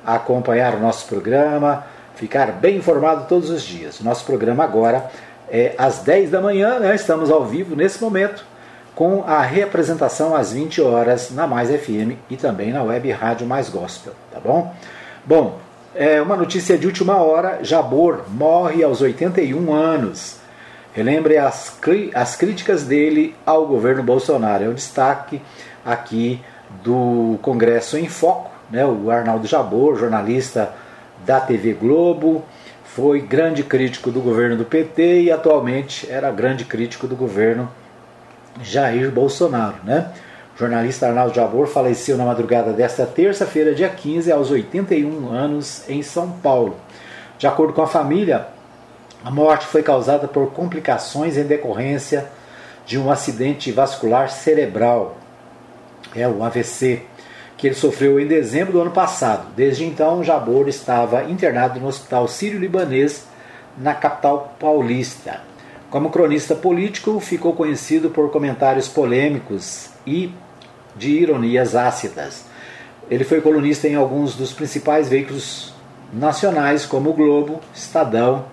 acompanhar 0.03 0.73
o 0.73 0.79
nosso 0.79 1.05
programa, 1.05 1.85
ficar 2.15 2.51
bem 2.53 2.77
informado 2.77 3.27
todos 3.27 3.51
os 3.51 3.61
dias. 3.61 3.99
O 3.99 4.03
nosso 4.03 4.25
programa 4.25 4.63
agora 4.63 5.11
é 5.47 5.75
às 5.77 5.99
10 5.99 6.31
da 6.31 6.41
manhã, 6.41 6.79
né? 6.79 6.95
estamos 6.95 7.29
ao 7.29 7.45
vivo 7.45 7.75
nesse 7.75 8.01
momento 8.01 8.43
com 8.95 9.23
a 9.27 9.43
reapresentação 9.43 10.35
às 10.35 10.53
20 10.53 10.81
horas 10.81 11.29
na 11.29 11.45
Mais 11.45 11.69
FM 11.69 12.17
e 12.31 12.35
também 12.35 12.73
na 12.73 12.81
web 12.81 13.11
Rádio 13.11 13.45
Mais 13.45 13.69
Gospel, 13.69 14.13
tá 14.31 14.39
bom? 14.39 14.73
Bom, 15.23 15.59
é 15.95 16.21
uma 16.21 16.35
notícia 16.35 16.77
de 16.77 16.87
última 16.87 17.17
hora: 17.17 17.59
Jabor 17.63 18.25
morre 18.29 18.83
aos 18.83 19.01
81 19.01 19.73
anos. 19.73 20.37
Relembre 20.93 21.37
as, 21.37 21.79
as 22.13 22.35
críticas 22.35 22.83
dele 22.83 23.35
ao 23.45 23.65
governo 23.65 24.03
Bolsonaro. 24.03 24.63
É 24.63 24.67
o 24.67 24.73
destaque 24.73 25.41
aqui 25.83 26.39
do 26.83 27.37
Congresso 27.41 27.97
em 27.97 28.07
Foco. 28.07 28.51
Né? 28.69 28.85
O 28.85 29.09
Arnaldo 29.09 29.47
Jabor, 29.47 29.97
jornalista 29.97 30.73
da 31.25 31.39
TV 31.39 31.73
Globo, 31.73 32.43
foi 32.83 33.21
grande 33.21 33.63
crítico 33.63 34.11
do 34.11 34.21
governo 34.21 34.55
do 34.55 34.65
PT 34.65 35.23
e 35.23 35.31
atualmente 35.31 36.09
era 36.11 36.31
grande 36.31 36.63
crítico 36.65 37.07
do 37.07 37.15
governo 37.15 37.69
Jair 38.61 39.09
Bolsonaro. 39.11 39.77
Né? 39.83 40.11
Jornalista 40.55 41.07
Arnaldo 41.07 41.33
Jabor 41.33 41.67
faleceu 41.67 42.15
na 42.15 42.25
madrugada 42.25 42.71
desta 42.73 43.05
terça-feira, 43.05 43.73
dia 43.73 43.89
15, 43.89 44.31
aos 44.31 44.51
81 44.51 45.31
anos, 45.31 45.83
em 45.89 46.03
São 46.03 46.29
Paulo. 46.31 46.77
De 47.39 47.47
acordo 47.47 47.73
com 47.73 47.81
a 47.81 47.87
família, 47.87 48.47
a 49.25 49.31
morte 49.31 49.65
foi 49.65 49.81
causada 49.81 50.27
por 50.27 50.51
complicações 50.51 51.37
em 51.37 51.43
decorrência 51.43 52.27
de 52.85 52.99
um 52.99 53.09
acidente 53.09 53.71
vascular 53.71 54.29
cerebral, 54.29 55.17
é 56.15 56.27
o 56.27 56.43
AVC, 56.43 57.01
que 57.57 57.67
ele 57.67 57.75
sofreu 57.75 58.19
em 58.19 58.27
dezembro 58.27 58.73
do 58.73 58.81
ano 58.81 58.91
passado. 58.91 59.47
Desde 59.55 59.85
então, 59.85 60.23
Jabor 60.23 60.67
estava 60.67 61.23
internado 61.23 61.79
no 61.79 61.87
Hospital 61.87 62.27
Sírio-Libanês, 62.27 63.25
na 63.77 63.95
capital 63.95 64.53
paulista. 64.59 65.41
Como 65.89 66.09
cronista 66.09 66.55
político, 66.55 67.19
ficou 67.19 67.53
conhecido 67.53 68.09
por 68.09 68.29
comentários 68.31 68.87
polêmicos 68.87 69.89
e 70.05 70.33
de 70.95 71.09
ironias 71.11 71.75
ácidas. 71.75 72.45
Ele 73.09 73.23
foi 73.23 73.41
colunista 73.41 73.87
em 73.87 73.95
alguns 73.95 74.35
dos 74.35 74.53
principais 74.53 75.09
veículos 75.09 75.73
nacionais, 76.13 76.85
como 76.85 77.09
o 77.09 77.13
Globo, 77.13 77.59
Estadão 77.73 78.45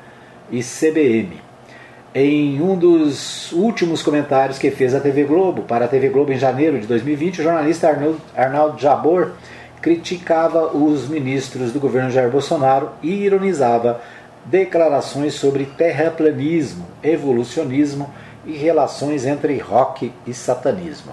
e 0.50 0.62
CBM. 0.62 1.40
Em 2.12 2.60
um 2.60 2.76
dos 2.76 3.52
últimos 3.52 4.02
comentários 4.02 4.58
que 4.58 4.70
fez 4.70 4.94
à 4.94 5.00
TV 5.00 5.24
Globo, 5.24 5.62
para 5.62 5.84
a 5.84 5.88
TV 5.88 6.08
Globo 6.08 6.32
em 6.32 6.38
janeiro 6.38 6.80
de 6.80 6.86
2020, 6.86 7.40
o 7.40 7.44
jornalista 7.44 7.88
Arnaldo 8.36 8.80
Jabor 8.80 9.32
criticava 9.80 10.76
os 10.76 11.08
ministros 11.08 11.72
do 11.72 11.78
governo 11.78 12.10
Jair 12.10 12.30
Bolsonaro 12.30 12.90
e 13.02 13.10
ironizava 13.10 14.00
declarações 14.44 15.34
sobre 15.34 15.66
terraplanismo, 15.66 16.86
evolucionismo 17.02 18.12
e 18.44 18.56
relações 18.56 19.24
entre 19.24 19.56
rock 19.58 20.12
e 20.26 20.34
satanismo. 20.34 21.12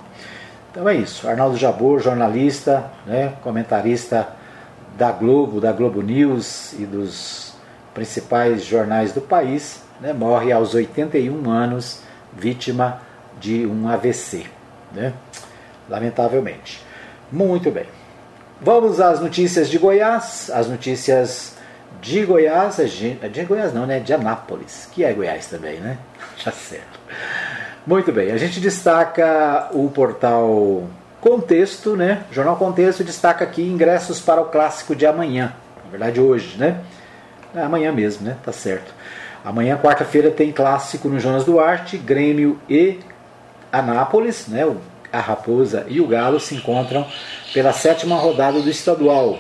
Então 0.78 0.88
é 0.88 0.94
isso. 0.94 1.28
Arnaldo 1.28 1.58
Jabor, 1.58 2.00
jornalista, 2.00 2.86
né, 3.04 3.34
comentarista 3.42 4.28
da 4.96 5.12
Globo, 5.12 5.60
da 5.60 5.72
Globo 5.72 6.04
News 6.04 6.74
e 6.74 6.86
dos 6.86 7.56
principais 7.96 8.64
jornais 8.64 9.12
do 9.12 9.20
país, 9.20 9.82
né, 10.00 10.14
morre 10.14 10.52
aos 10.52 10.76
81 10.76 11.50
anos, 11.50 12.02
vítima 12.32 13.02
de 13.40 13.66
um 13.66 13.90
AVC. 13.90 14.46
Né? 14.94 15.14
Lamentavelmente. 15.90 16.86
Muito 17.32 17.72
bem. 17.72 17.88
Vamos 18.62 19.02
às 19.02 19.20
notícias 19.20 19.72
de 19.72 19.80
Goiás, 19.80 20.52
as 20.54 20.70
notícias 20.70 21.56
de 22.00 22.24
Goiás, 22.24 22.78
de 22.78 23.44
Goiás 23.46 23.74
não, 23.74 23.88
né? 23.88 24.00
De 24.00 24.14
Anápolis, 24.14 24.88
que 24.92 25.04
é 25.04 25.12
Goiás 25.12 25.48
também, 25.48 25.80
né? 25.80 25.98
Já 26.38 26.52
certo. 26.54 27.00
Muito 27.88 28.12
bem, 28.12 28.34
a 28.34 28.38
gente 28.38 28.60
destaca 28.60 29.70
o 29.72 29.90
portal 29.90 30.90
Contexto, 31.22 31.96
né? 31.96 32.26
O 32.30 32.34
Jornal 32.34 32.58
Contexto 32.58 33.02
destaca 33.02 33.46
aqui 33.46 33.62
ingressos 33.62 34.20
para 34.20 34.42
o 34.42 34.48
clássico 34.48 34.94
de 34.94 35.06
amanhã. 35.06 35.54
Na 35.86 35.92
verdade, 35.92 36.20
hoje, 36.20 36.58
né? 36.58 36.82
É 37.56 37.62
amanhã 37.62 37.94
mesmo, 37.94 38.26
né? 38.28 38.36
Tá 38.44 38.52
certo. 38.52 38.94
Amanhã, 39.42 39.80
quarta-feira, 39.82 40.30
tem 40.30 40.52
clássico 40.52 41.08
no 41.08 41.18
Jonas 41.18 41.46
Duarte, 41.46 41.98
Grêmio 41.98 42.60
e 42.70 43.00
Anápolis, 43.72 44.50
né? 44.50 44.70
A 45.10 45.22
Raposa 45.22 45.86
e 45.88 46.02
o 46.02 46.08
Galo 46.08 46.42
se 46.42 46.56
encontram 46.56 47.08
pela 47.54 47.72
sétima 47.72 48.18
rodada 48.18 48.60
do 48.60 48.70
estadual. 48.70 49.40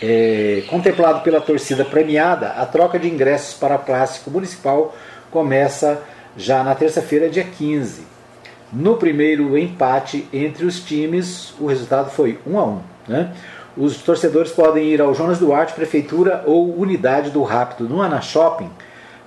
É, 0.00 0.62
contemplado 0.66 1.20
pela 1.20 1.42
torcida 1.42 1.84
premiada, 1.84 2.52
a 2.52 2.64
troca 2.64 2.98
de 2.98 3.06
ingressos 3.06 3.52
para 3.52 3.76
o 3.76 3.80
clássico 3.80 4.30
municipal 4.30 4.96
começa 5.30 6.02
já 6.36 6.62
na 6.62 6.74
terça-feira, 6.74 7.28
dia 7.28 7.44
15. 7.44 8.02
No 8.72 8.96
primeiro 8.96 9.56
empate 9.56 10.28
entre 10.32 10.66
os 10.66 10.80
times, 10.80 11.54
o 11.58 11.66
resultado 11.66 12.10
foi 12.10 12.38
1 12.46 12.58
a 12.58 12.64
1. 12.66 12.80
Né? 13.08 13.34
Os 13.76 13.96
torcedores 14.02 14.52
podem 14.52 14.88
ir 14.88 15.00
ao 15.00 15.14
Jonas 15.14 15.38
Duarte, 15.38 15.72
Prefeitura 15.72 16.42
ou 16.46 16.76
Unidade 16.78 17.30
do 17.30 17.42
Rápido 17.42 17.88
no 17.88 18.02
Ana 18.02 18.20
Shopping 18.20 18.70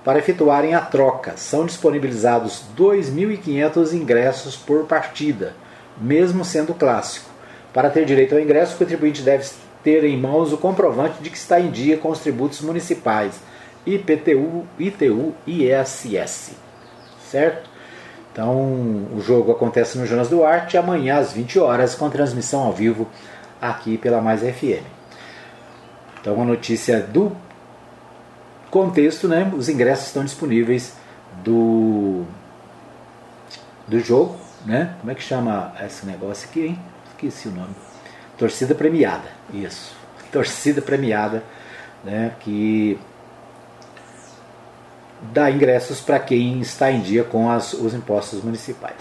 para 0.04 0.18
efetuarem 0.18 0.74
a 0.74 0.80
troca. 0.80 1.36
São 1.36 1.66
disponibilizados 1.66 2.62
2.500 2.78 3.92
ingressos 3.94 4.56
por 4.56 4.84
partida, 4.84 5.54
mesmo 6.00 6.44
sendo 6.44 6.72
clássico. 6.72 7.30
Para 7.72 7.90
ter 7.90 8.04
direito 8.04 8.34
ao 8.34 8.40
ingresso, 8.40 8.74
o 8.74 8.78
contribuinte 8.78 9.22
deve 9.22 9.48
ter 9.82 10.04
em 10.04 10.16
mãos 10.16 10.52
o 10.52 10.58
comprovante 10.58 11.20
de 11.20 11.30
que 11.30 11.36
está 11.36 11.58
em 11.58 11.70
dia 11.70 11.96
com 11.96 12.10
os 12.10 12.20
tributos 12.20 12.60
municipais 12.60 13.40
IPTU, 13.84 14.64
ITU 14.78 15.34
e 15.44 15.64
ISS 15.64 16.61
certo? 17.32 17.70
Então, 18.30 18.56
o 19.14 19.20
jogo 19.20 19.52
acontece 19.52 19.98
no 19.98 20.06
Jonas 20.06 20.28
Duarte 20.28 20.76
amanhã 20.76 21.16
às 21.18 21.32
20 21.32 21.58
horas 21.58 21.94
com 21.94 22.08
transmissão 22.08 22.62
ao 22.62 22.72
vivo 22.72 23.08
aqui 23.60 23.98
pela 23.98 24.20
Mais 24.20 24.40
FM. 24.40 24.84
Então, 26.20 26.34
uma 26.34 26.44
notícia 26.44 27.00
do 27.00 27.32
contexto, 28.70 29.28
né? 29.28 29.50
Os 29.54 29.68
ingressos 29.68 30.06
estão 30.06 30.24
disponíveis 30.24 30.94
do 31.42 32.24
do 33.88 33.98
jogo, 34.00 34.36
né? 34.64 34.94
Como 35.00 35.10
é 35.10 35.14
que 35.14 35.22
chama 35.22 35.74
esse 35.84 36.06
negócio 36.06 36.48
aqui, 36.48 36.66
hein? 36.66 36.78
Esqueci 37.10 37.48
o 37.48 37.50
nome. 37.50 37.74
Torcida 38.38 38.74
premiada. 38.74 39.28
Isso. 39.52 39.94
Torcida 40.32 40.80
premiada, 40.80 41.42
né, 42.02 42.32
que 42.40 42.98
dá 45.32 45.50
ingressos 45.50 46.00
para 46.00 46.18
quem 46.18 46.60
está 46.60 46.90
em 46.90 47.00
dia 47.00 47.22
com 47.22 47.50
as, 47.50 47.72
os 47.72 47.94
impostos 47.94 48.42
municipais. 48.42 48.96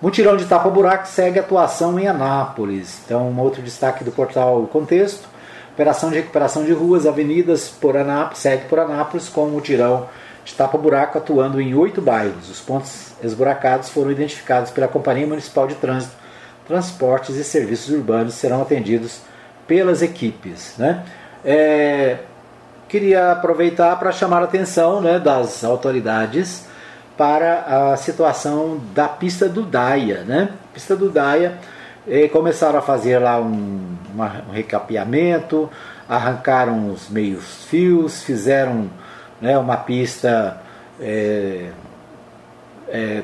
Mutirão 0.00 0.36
de 0.36 0.46
tapa-buraco 0.46 1.06
segue 1.06 1.38
atuação 1.38 1.98
em 1.98 2.08
Anápolis. 2.08 3.00
Então, 3.04 3.28
um 3.28 3.38
outro 3.38 3.62
destaque 3.62 4.02
do 4.02 4.10
portal 4.10 4.66
Contexto. 4.66 5.28
Operação 5.74 6.10
de 6.10 6.16
recuperação 6.16 6.64
de 6.64 6.72
ruas, 6.72 7.06
avenidas 7.06 7.68
por 7.68 7.96
Anápolis, 7.96 8.38
segue 8.38 8.64
por 8.66 8.78
Anápolis 8.78 9.28
com 9.28 9.46
um 9.46 9.50
mutirão 9.50 10.08
de 10.44 10.54
tapa-buraco 10.54 11.18
atuando 11.18 11.60
em 11.60 11.74
oito 11.74 12.00
bairros. 12.02 12.50
Os 12.50 12.60
pontos 12.60 13.12
esburacados 13.22 13.88
foram 13.88 14.10
identificados 14.10 14.70
pela 14.70 14.88
Companhia 14.88 15.26
Municipal 15.26 15.66
de 15.66 15.76
Trânsito, 15.76 16.14
Transportes 16.66 17.36
e 17.36 17.44
Serviços 17.44 17.90
Urbanos 17.94 18.34
serão 18.34 18.60
atendidos 18.60 19.20
pelas 19.66 20.02
equipes. 20.02 20.74
Né? 20.76 21.04
É, 21.44 22.18
queria 22.92 23.32
aproveitar 23.32 23.98
para 23.98 24.12
chamar 24.12 24.42
a 24.42 24.44
atenção 24.44 25.00
né, 25.00 25.18
das 25.18 25.64
autoridades 25.64 26.66
para 27.16 27.92
a 27.92 27.96
situação 27.96 28.78
da 28.94 29.08
pista 29.08 29.48
do 29.48 29.62
Daia. 29.62 30.24
Né? 30.24 30.50
Pista 30.74 30.94
do 30.94 31.08
Daia, 31.08 31.58
eh, 32.06 32.28
começaram 32.28 32.78
a 32.78 32.82
fazer 32.82 33.18
lá 33.18 33.40
um, 33.40 33.96
uma, 34.12 34.44
um 34.46 34.52
recapeamento, 34.52 35.70
arrancaram 36.06 36.90
os 36.90 37.08
meios 37.08 37.64
fios, 37.64 38.22
fizeram 38.22 38.90
né, 39.40 39.56
uma 39.56 39.78
pista. 39.78 40.60
É, 41.00 41.70
é, 42.88 43.22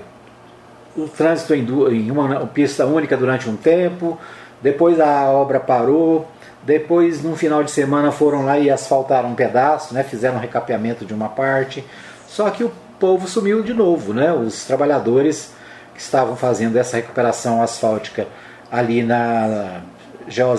o 0.96 1.06
trânsito 1.06 1.54
em, 1.54 1.60
em 1.92 2.10
uma 2.10 2.46
pista 2.46 2.86
única 2.86 3.18
durante 3.18 3.50
um 3.50 3.56
tempo, 3.56 4.18
depois 4.62 4.98
a 4.98 5.28
obra 5.28 5.60
parou, 5.60 6.26
depois, 6.68 7.22
num 7.22 7.34
final 7.34 7.64
de 7.64 7.70
semana, 7.70 8.12
foram 8.12 8.44
lá 8.44 8.58
e 8.58 8.68
asfaltaram 8.68 9.30
um 9.30 9.34
pedaço, 9.34 9.94
né? 9.94 10.02
fizeram 10.02 10.36
um 10.36 10.38
recapeamento 10.38 11.02
de 11.02 11.14
uma 11.14 11.30
parte. 11.30 11.82
Só 12.26 12.50
que 12.50 12.62
o 12.62 12.70
povo 13.00 13.26
sumiu 13.26 13.62
de 13.62 13.72
novo. 13.72 14.12
Né? 14.12 14.30
Os 14.34 14.66
trabalhadores 14.66 15.50
que 15.94 16.00
estavam 16.02 16.36
fazendo 16.36 16.76
essa 16.76 16.98
recuperação 16.98 17.62
asfáltica 17.62 18.26
ali 18.70 19.02
na 19.02 19.80
GO 20.26 20.54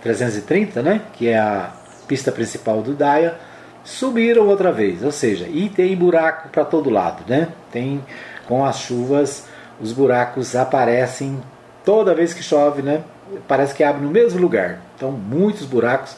0330, 0.00 0.80
né? 0.80 1.00
que 1.12 1.26
é 1.26 1.36
a 1.36 1.72
pista 2.06 2.30
principal 2.30 2.80
do 2.80 2.94
DAIA, 2.94 3.34
subiram 3.82 4.46
outra 4.46 4.70
vez. 4.70 5.02
Ou 5.02 5.10
seja, 5.10 5.48
e 5.48 5.68
tem 5.68 5.96
buraco 5.96 6.50
para 6.50 6.64
todo 6.64 6.88
lado. 6.88 7.24
Né? 7.26 7.48
Tem, 7.72 8.00
com 8.46 8.64
as 8.64 8.78
chuvas, 8.78 9.46
os 9.80 9.92
buracos 9.92 10.54
aparecem 10.54 11.42
toda 11.84 12.14
vez 12.14 12.32
que 12.32 12.44
chove, 12.44 12.80
né? 12.80 13.02
parece 13.48 13.74
que 13.74 13.82
abre 13.82 14.02
no 14.04 14.10
mesmo 14.10 14.40
lugar. 14.40 14.78
Então, 15.02 15.10
muitos 15.10 15.66
buracos. 15.66 16.14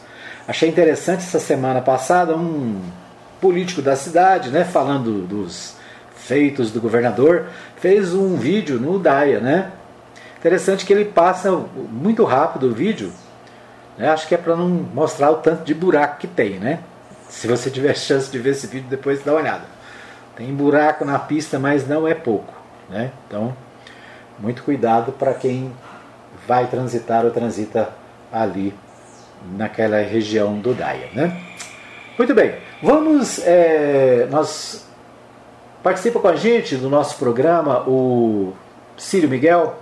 Achei 0.46 0.68
interessante 0.68 1.20
essa 1.20 1.40
semana 1.40 1.80
passada 1.80 2.36
um 2.36 2.82
político 3.40 3.80
da 3.80 3.96
cidade, 3.96 4.50
né, 4.50 4.62
falando 4.62 5.26
dos 5.26 5.74
feitos 6.14 6.70
do 6.70 6.82
governador, 6.82 7.46
fez 7.76 8.12
um 8.12 8.36
vídeo 8.36 8.78
no 8.78 8.98
Daia, 8.98 9.40
né? 9.40 9.70
Interessante 10.38 10.84
que 10.84 10.92
ele 10.92 11.06
passa 11.06 11.50
muito 11.50 12.24
rápido 12.24 12.66
o 12.66 12.74
vídeo. 12.74 13.10
Né? 13.96 14.10
Acho 14.10 14.28
que 14.28 14.34
é 14.34 14.38
para 14.38 14.54
não 14.54 14.68
mostrar 14.68 15.30
o 15.30 15.36
tanto 15.36 15.64
de 15.64 15.72
buraco 15.72 16.18
que 16.18 16.26
tem, 16.26 16.58
né? 16.58 16.80
Se 17.30 17.46
você 17.46 17.70
tiver 17.70 17.96
chance 17.96 18.30
de 18.30 18.38
ver 18.38 18.50
esse 18.50 18.66
vídeo 18.66 18.86
depois 18.90 19.24
dá 19.24 19.32
uma 19.32 19.40
olhada. 19.40 19.64
Tem 20.36 20.54
buraco 20.54 21.06
na 21.06 21.18
pista, 21.18 21.58
mas 21.58 21.88
não 21.88 22.06
é 22.06 22.12
pouco, 22.12 22.52
né? 22.90 23.12
Então, 23.26 23.56
muito 24.38 24.62
cuidado 24.62 25.10
para 25.12 25.32
quem 25.32 25.72
vai 26.46 26.66
transitar 26.66 27.24
ou 27.24 27.30
transita 27.30 28.03
ali 28.34 28.74
naquela 29.56 29.98
região 30.02 30.58
do 30.58 30.74
Daia. 30.74 31.08
Né? 31.14 31.40
Muito 32.18 32.34
bem, 32.34 32.56
vamos. 32.82 33.38
É, 33.44 34.26
nós 34.30 34.84
participa 35.82 36.18
com 36.18 36.28
a 36.28 36.36
gente 36.36 36.76
do 36.76 36.90
nosso 36.90 37.16
programa 37.16 37.88
o 37.88 38.52
Círio 38.96 39.28
Miguel, 39.28 39.76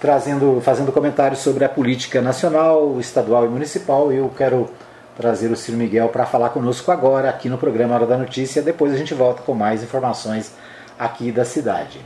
trazendo, 0.00 0.60
fazendo 0.62 0.92
comentários 0.92 1.40
sobre 1.40 1.64
a 1.64 1.68
política 1.68 2.22
nacional, 2.22 3.00
estadual 3.00 3.44
e 3.44 3.48
municipal. 3.48 4.12
Eu 4.12 4.30
quero 4.36 4.70
trazer 5.16 5.50
o 5.50 5.56
Círio 5.56 5.78
Miguel 5.78 6.08
para 6.08 6.26
falar 6.26 6.50
conosco 6.50 6.92
agora 6.92 7.28
aqui 7.28 7.48
no 7.48 7.58
programa 7.58 7.94
Hora 7.94 8.06
da 8.06 8.16
Notícia. 8.16 8.62
Depois 8.62 8.92
a 8.92 8.96
gente 8.96 9.14
volta 9.14 9.42
com 9.42 9.54
mais 9.54 9.82
informações 9.82 10.52
aqui 10.98 11.32
da 11.32 11.44
cidade. 11.44 12.00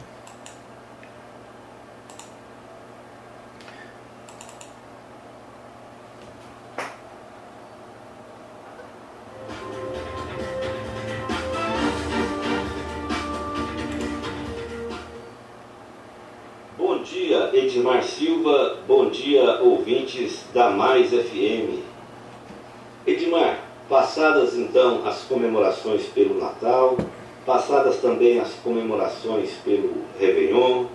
Comemorações 25.30 26.06
pelo 26.06 26.38
Natal, 26.38 26.98
passadas 27.46 27.98
também 27.98 28.40
as 28.40 28.52
comemorações 28.54 29.52
pelo 29.64 29.92
Réveillon, 30.18 30.86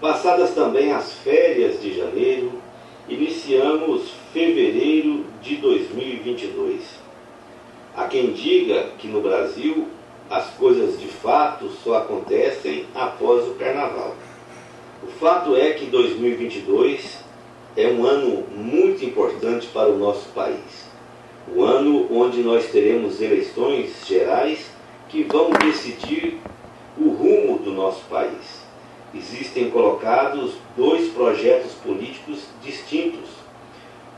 passadas 0.00 0.50
também 0.54 0.92
as 0.92 1.14
férias 1.14 1.80
de 1.80 1.96
janeiro, 1.96 2.52
iniciamos 3.08 4.12
fevereiro 4.34 5.24
de 5.42 5.56
2022. 5.56 6.82
Há 7.96 8.04
quem 8.04 8.32
diga 8.32 8.90
que 8.98 9.08
no 9.08 9.22
Brasil 9.22 9.88
as 10.28 10.50
coisas 10.50 11.00
de 11.00 11.08
fato 11.08 11.70
só 11.82 11.96
acontecem 11.96 12.84
após 12.94 13.48
o 13.48 13.54
carnaval. 13.54 14.14
O 15.02 15.08
fato 15.08 15.56
é 15.56 15.72
que 15.72 15.86
2022 15.86 17.18
é 17.76 17.88
um 17.88 18.04
ano 18.04 18.44
muito 18.54 19.04
importante 19.04 19.66
para 19.68 19.88
o 19.88 19.98
nosso 19.98 20.28
país. 20.28 20.89
O 21.48 21.62
ano 21.64 22.06
onde 22.10 22.42
nós 22.42 22.66
teremos 22.70 23.20
eleições 23.20 24.06
gerais 24.06 24.70
que 25.08 25.24
vão 25.24 25.50
decidir 25.50 26.38
o 26.98 27.08
rumo 27.10 27.58
do 27.58 27.72
nosso 27.72 28.04
país. 28.04 28.60
Existem 29.14 29.70
colocados 29.70 30.52
dois 30.76 31.08
projetos 31.08 31.72
políticos 31.72 32.44
distintos. 32.62 33.28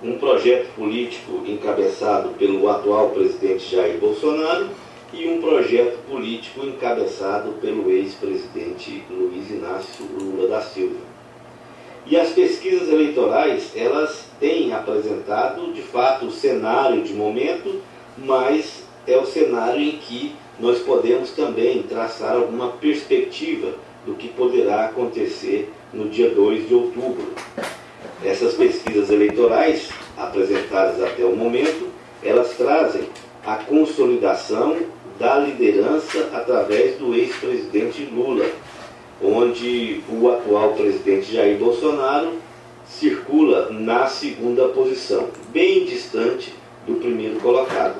Um 0.02 0.18
projeto 0.18 0.74
político 0.74 1.42
encabeçado 1.46 2.30
pelo 2.30 2.68
atual 2.68 3.10
presidente 3.10 3.74
Jair 3.74 3.98
Bolsonaro 3.98 4.68
e 5.12 5.28
um 5.28 5.40
projeto 5.40 5.98
político 6.08 6.66
encabeçado 6.66 7.52
pelo 7.60 7.90
ex-presidente 7.90 9.04
Luiz 9.08 9.50
Inácio 9.50 10.04
Lula 10.18 10.48
da 10.48 10.60
Silva. 10.60 11.00
E 12.04 12.16
as 12.16 12.30
pesquisas 12.30 12.88
eleitorais, 12.88 13.72
elas 13.76 14.26
têm 14.42 14.72
apresentado, 14.72 15.72
de 15.72 15.82
fato, 15.82 16.26
o 16.26 16.32
cenário 16.32 17.04
de 17.04 17.14
momento, 17.14 17.80
mas 18.18 18.82
é 19.06 19.16
o 19.16 19.24
cenário 19.24 19.80
em 19.80 19.98
que 19.98 20.34
nós 20.58 20.80
podemos 20.80 21.30
também 21.30 21.84
traçar 21.84 22.34
alguma 22.34 22.70
perspectiva 22.72 23.74
do 24.04 24.14
que 24.14 24.28
poderá 24.28 24.86
acontecer 24.86 25.72
no 25.94 26.08
dia 26.08 26.30
2 26.30 26.66
de 26.66 26.74
outubro. 26.74 27.32
Essas 28.24 28.54
pesquisas 28.54 29.10
eleitorais, 29.10 29.90
apresentadas 30.18 31.00
até 31.00 31.24
o 31.24 31.36
momento, 31.36 31.88
elas 32.22 32.56
trazem 32.56 33.04
a 33.46 33.56
consolidação 33.56 34.76
da 35.20 35.38
liderança 35.38 36.30
através 36.32 36.98
do 36.98 37.14
ex-presidente 37.14 38.04
Lula, 38.12 38.46
onde 39.22 40.00
o 40.08 40.28
atual 40.30 40.72
presidente 40.74 41.32
Jair 41.32 41.58
Bolsonaro 41.58 42.41
circula 42.98 43.70
na 43.70 44.06
segunda 44.06 44.68
posição, 44.68 45.28
bem 45.48 45.84
distante 45.84 46.54
do 46.86 46.94
primeiro 46.94 47.40
colocado. 47.40 47.96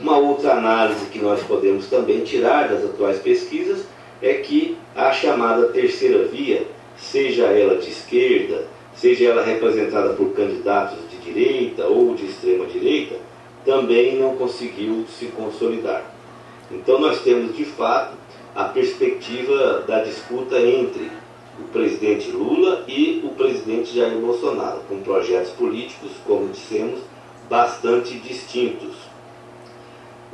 Uma 0.00 0.16
outra 0.16 0.54
análise 0.54 1.06
que 1.06 1.18
nós 1.18 1.42
podemos 1.42 1.86
também 1.86 2.20
tirar 2.20 2.68
das 2.68 2.84
atuais 2.84 3.18
pesquisas 3.18 3.84
é 4.20 4.34
que 4.34 4.76
a 4.96 5.12
chamada 5.12 5.68
terceira 5.68 6.24
via, 6.24 6.66
seja 6.96 7.44
ela 7.46 7.76
de 7.76 7.90
esquerda, 7.90 8.66
seja 8.94 9.26
ela 9.26 9.42
representada 9.42 10.14
por 10.14 10.32
candidatos 10.32 10.98
de 11.10 11.18
direita 11.18 11.86
ou 11.86 12.14
de 12.14 12.26
extrema 12.26 12.66
direita, 12.66 13.16
também 13.64 14.18
não 14.18 14.36
conseguiu 14.36 15.04
se 15.18 15.26
consolidar. 15.26 16.04
Então 16.70 16.98
nós 16.98 17.20
temos 17.20 17.56
de 17.56 17.64
fato 17.64 18.16
a 18.54 18.64
perspectiva 18.64 19.84
da 19.86 20.02
disputa 20.02 20.58
entre 20.60 21.10
o 21.58 21.64
presidente 21.64 22.30
Lula 22.30 22.84
e 22.88 23.22
o 23.24 23.30
presidente 23.30 23.94
Jair 23.94 24.18
Bolsonaro, 24.18 24.80
com 24.88 25.00
projetos 25.00 25.52
políticos, 25.52 26.12
como 26.26 26.48
dissemos, 26.48 27.00
bastante 27.48 28.14
distintos. 28.18 28.94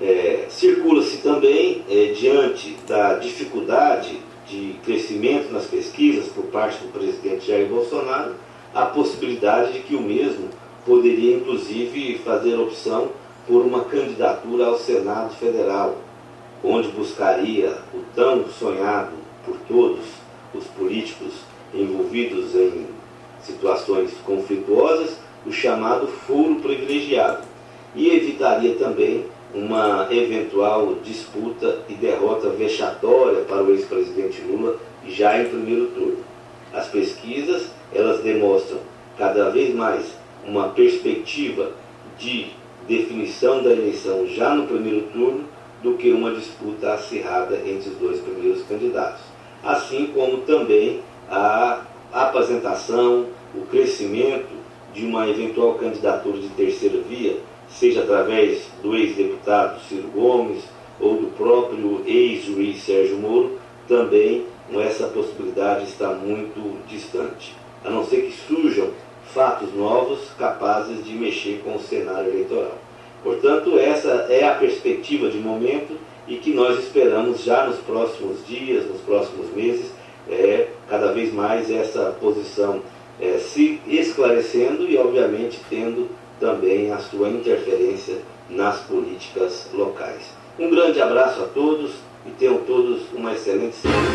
É, 0.00 0.46
Circula-se 0.48 1.18
também, 1.18 1.82
é, 1.90 2.12
diante 2.12 2.76
da 2.86 3.14
dificuldade 3.14 4.20
de 4.46 4.76
crescimento 4.84 5.52
nas 5.52 5.66
pesquisas 5.66 6.28
por 6.28 6.44
parte 6.44 6.78
do 6.78 6.92
presidente 6.92 7.46
Jair 7.46 7.68
Bolsonaro, 7.68 8.34
a 8.72 8.86
possibilidade 8.86 9.72
de 9.72 9.80
que 9.80 9.96
o 9.96 10.00
mesmo 10.00 10.48
poderia, 10.86 11.36
inclusive, 11.36 12.18
fazer 12.24 12.54
opção 12.54 13.10
por 13.46 13.64
uma 13.64 13.84
candidatura 13.84 14.66
ao 14.66 14.78
Senado 14.78 15.34
Federal 15.34 15.96
onde 16.62 16.88
buscaria 16.88 17.78
o 17.94 18.02
tão 18.14 18.48
sonhado 18.48 19.12
por 19.44 19.56
todos 19.68 20.04
os 20.54 20.64
políticos 20.64 21.32
envolvidos 21.74 22.54
em 22.54 22.86
situações 23.42 24.12
conflituosas, 24.24 25.18
o 25.46 25.52
chamado 25.52 26.06
foro 26.06 26.56
privilegiado, 26.56 27.42
e 27.94 28.08
evitaria 28.08 28.74
também 28.74 29.24
uma 29.54 30.06
eventual 30.10 30.96
disputa 31.02 31.80
e 31.88 31.94
derrota 31.94 32.50
vexatória 32.50 33.42
para 33.42 33.62
o 33.62 33.70
ex-presidente 33.70 34.42
Lula 34.42 34.76
já 35.06 35.40
em 35.40 35.48
primeiro 35.48 35.86
turno. 35.86 36.18
As 36.72 36.86
pesquisas, 36.88 37.68
elas 37.94 38.22
demonstram 38.22 38.78
cada 39.16 39.48
vez 39.50 39.74
mais 39.74 40.04
uma 40.46 40.68
perspectiva 40.68 41.72
de 42.18 42.50
definição 42.86 43.62
da 43.62 43.70
eleição 43.70 44.26
já 44.26 44.54
no 44.54 44.66
primeiro 44.66 45.02
turno 45.12 45.44
do 45.82 45.94
que 45.94 46.10
uma 46.10 46.32
disputa 46.32 46.92
acirrada 46.92 47.56
entre 47.64 47.90
os 47.90 47.96
dois 47.96 48.20
primeiros 48.20 48.62
candidatos. 48.64 49.27
Assim 49.68 50.06
como 50.14 50.38
também 50.38 51.02
a 51.30 51.82
apresentação, 52.10 53.26
o 53.54 53.66
crescimento 53.66 54.48
de 54.94 55.04
uma 55.04 55.28
eventual 55.28 55.74
candidatura 55.74 56.38
de 56.38 56.48
terceira 56.48 57.02
via, 57.06 57.36
seja 57.68 58.00
através 58.00 58.62
do 58.82 58.96
ex-deputado 58.96 59.78
Ciro 59.82 60.08
Gomes 60.08 60.64
ou 60.98 61.16
do 61.16 61.26
próprio 61.36 62.02
ex-juiz 62.06 62.82
Sérgio 62.82 63.18
Moro, 63.18 63.58
também 63.86 64.46
essa 64.72 65.06
possibilidade 65.08 65.84
está 65.84 66.14
muito 66.14 66.82
distante. 66.88 67.54
A 67.84 67.90
não 67.90 68.06
ser 68.06 68.22
que 68.22 68.32
surjam 68.32 68.88
fatos 69.34 69.74
novos 69.74 70.30
capazes 70.38 71.04
de 71.04 71.12
mexer 71.12 71.60
com 71.62 71.76
o 71.76 71.80
cenário 71.80 72.30
eleitoral. 72.30 72.78
Portanto, 73.22 73.78
essa 73.78 74.28
é 74.30 74.48
a 74.48 74.54
perspectiva 74.54 75.28
de 75.28 75.36
momento 75.36 75.94
e 76.28 76.36
que 76.36 76.52
nós 76.52 76.78
esperamos 76.78 77.42
já 77.42 77.66
nos 77.66 77.78
próximos 77.78 78.46
dias, 78.46 78.86
nos 78.86 79.00
próximos 79.00 79.52
meses, 79.54 79.90
é, 80.28 80.68
cada 80.88 81.12
vez 81.12 81.32
mais 81.32 81.70
essa 81.70 82.14
posição 82.20 82.82
é, 83.20 83.38
se 83.38 83.80
esclarecendo 83.86 84.84
e, 84.84 84.96
obviamente, 84.98 85.58
tendo 85.70 86.08
também 86.38 86.92
a 86.92 86.98
sua 86.98 87.28
interferência 87.30 88.18
nas 88.48 88.80
políticas 88.80 89.68
locais. 89.72 90.30
Um 90.58 90.70
grande 90.70 91.00
abraço 91.00 91.42
a 91.42 91.46
todos 91.46 91.92
e 92.26 92.30
tenham 92.30 92.58
todos 92.58 93.02
uma 93.12 93.32
excelente 93.32 93.76
semana. 93.76 94.08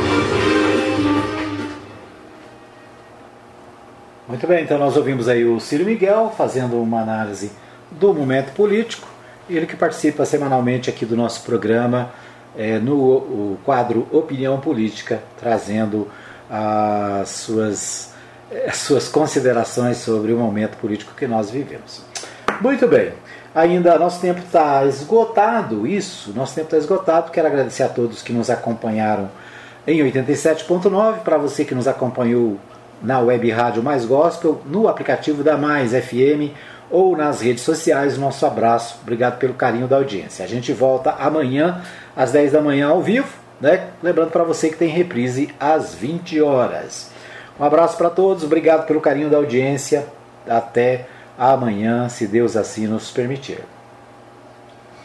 Muito 4.27 4.47
bem, 4.47 4.63
então 4.63 4.77
nós 4.77 4.95
ouvimos 4.95 5.27
aí 5.27 5.45
o 5.45 5.59
Ciro 5.59 5.83
Miguel 5.83 6.33
fazendo 6.37 6.81
uma 6.81 7.01
análise 7.01 7.51
do 7.91 8.13
momento 8.13 8.53
político, 8.53 9.07
ele 9.49 9.65
que 9.65 9.75
participa 9.75 10.25
semanalmente 10.25 10.89
aqui 10.89 11.05
do 11.05 11.15
nosso 11.15 11.43
programa 11.43 12.11
é, 12.55 12.77
no 12.79 13.57
quadro 13.63 14.07
Opinião 14.11 14.59
Política, 14.59 15.21
trazendo 15.39 16.07
as 16.49 17.29
suas, 17.29 18.13
as 18.67 18.77
suas 18.77 19.07
considerações 19.07 19.97
sobre 19.97 20.31
o 20.31 20.37
momento 20.37 20.77
político 20.77 21.13
que 21.15 21.27
nós 21.27 21.49
vivemos. 21.49 22.01
Muito 22.61 22.87
bem, 22.87 23.13
ainda 23.53 23.97
nosso 23.97 24.21
tempo 24.21 24.39
está 24.39 24.85
esgotado, 24.85 25.87
isso, 25.87 26.31
nosso 26.33 26.53
tempo 26.55 26.67
está 26.67 26.77
esgotado. 26.77 27.31
Quero 27.31 27.47
agradecer 27.47 27.83
a 27.83 27.89
todos 27.89 28.21
que 28.21 28.31
nos 28.31 28.49
acompanharam 28.49 29.29
em 29.85 29.99
87.9, 29.99 31.19
para 31.19 31.37
você 31.37 31.65
que 31.65 31.75
nos 31.75 31.87
acompanhou 31.87 32.57
na 33.01 33.19
web 33.19 33.49
rádio 33.51 33.83
Mais 33.83 34.05
Gospel, 34.05 34.61
no 34.65 34.87
aplicativo 34.87 35.43
da 35.43 35.57
Mais 35.57 35.91
FM 35.91 36.55
ou 36.93 37.17
nas 37.17 37.41
redes 37.41 37.63
sociais. 37.63 38.19
Nosso 38.19 38.45
abraço, 38.45 38.99
obrigado 39.01 39.39
pelo 39.39 39.55
carinho 39.55 39.87
da 39.87 39.95
audiência. 39.95 40.45
A 40.45 40.47
gente 40.47 40.71
volta 40.71 41.09
amanhã 41.09 41.81
às 42.15 42.31
10 42.31 42.51
da 42.51 42.61
manhã 42.61 42.89
ao 42.89 43.01
vivo, 43.01 43.27
né? 43.59 43.87
Lembrando 44.03 44.29
para 44.29 44.43
você 44.43 44.69
que 44.69 44.77
tem 44.77 44.89
reprise 44.89 45.49
às 45.59 45.95
20 45.95 46.39
horas. 46.41 47.09
Um 47.59 47.63
abraço 47.65 47.97
para 47.97 48.11
todos, 48.11 48.43
obrigado 48.43 48.85
pelo 48.85 49.01
carinho 49.01 49.27
da 49.27 49.37
audiência. 49.37 50.05
Até 50.47 51.07
amanhã, 51.35 52.07
se 52.09 52.27
Deus 52.27 52.55
assim 52.55 52.85
nos 52.85 53.09
permitir. 53.09 53.72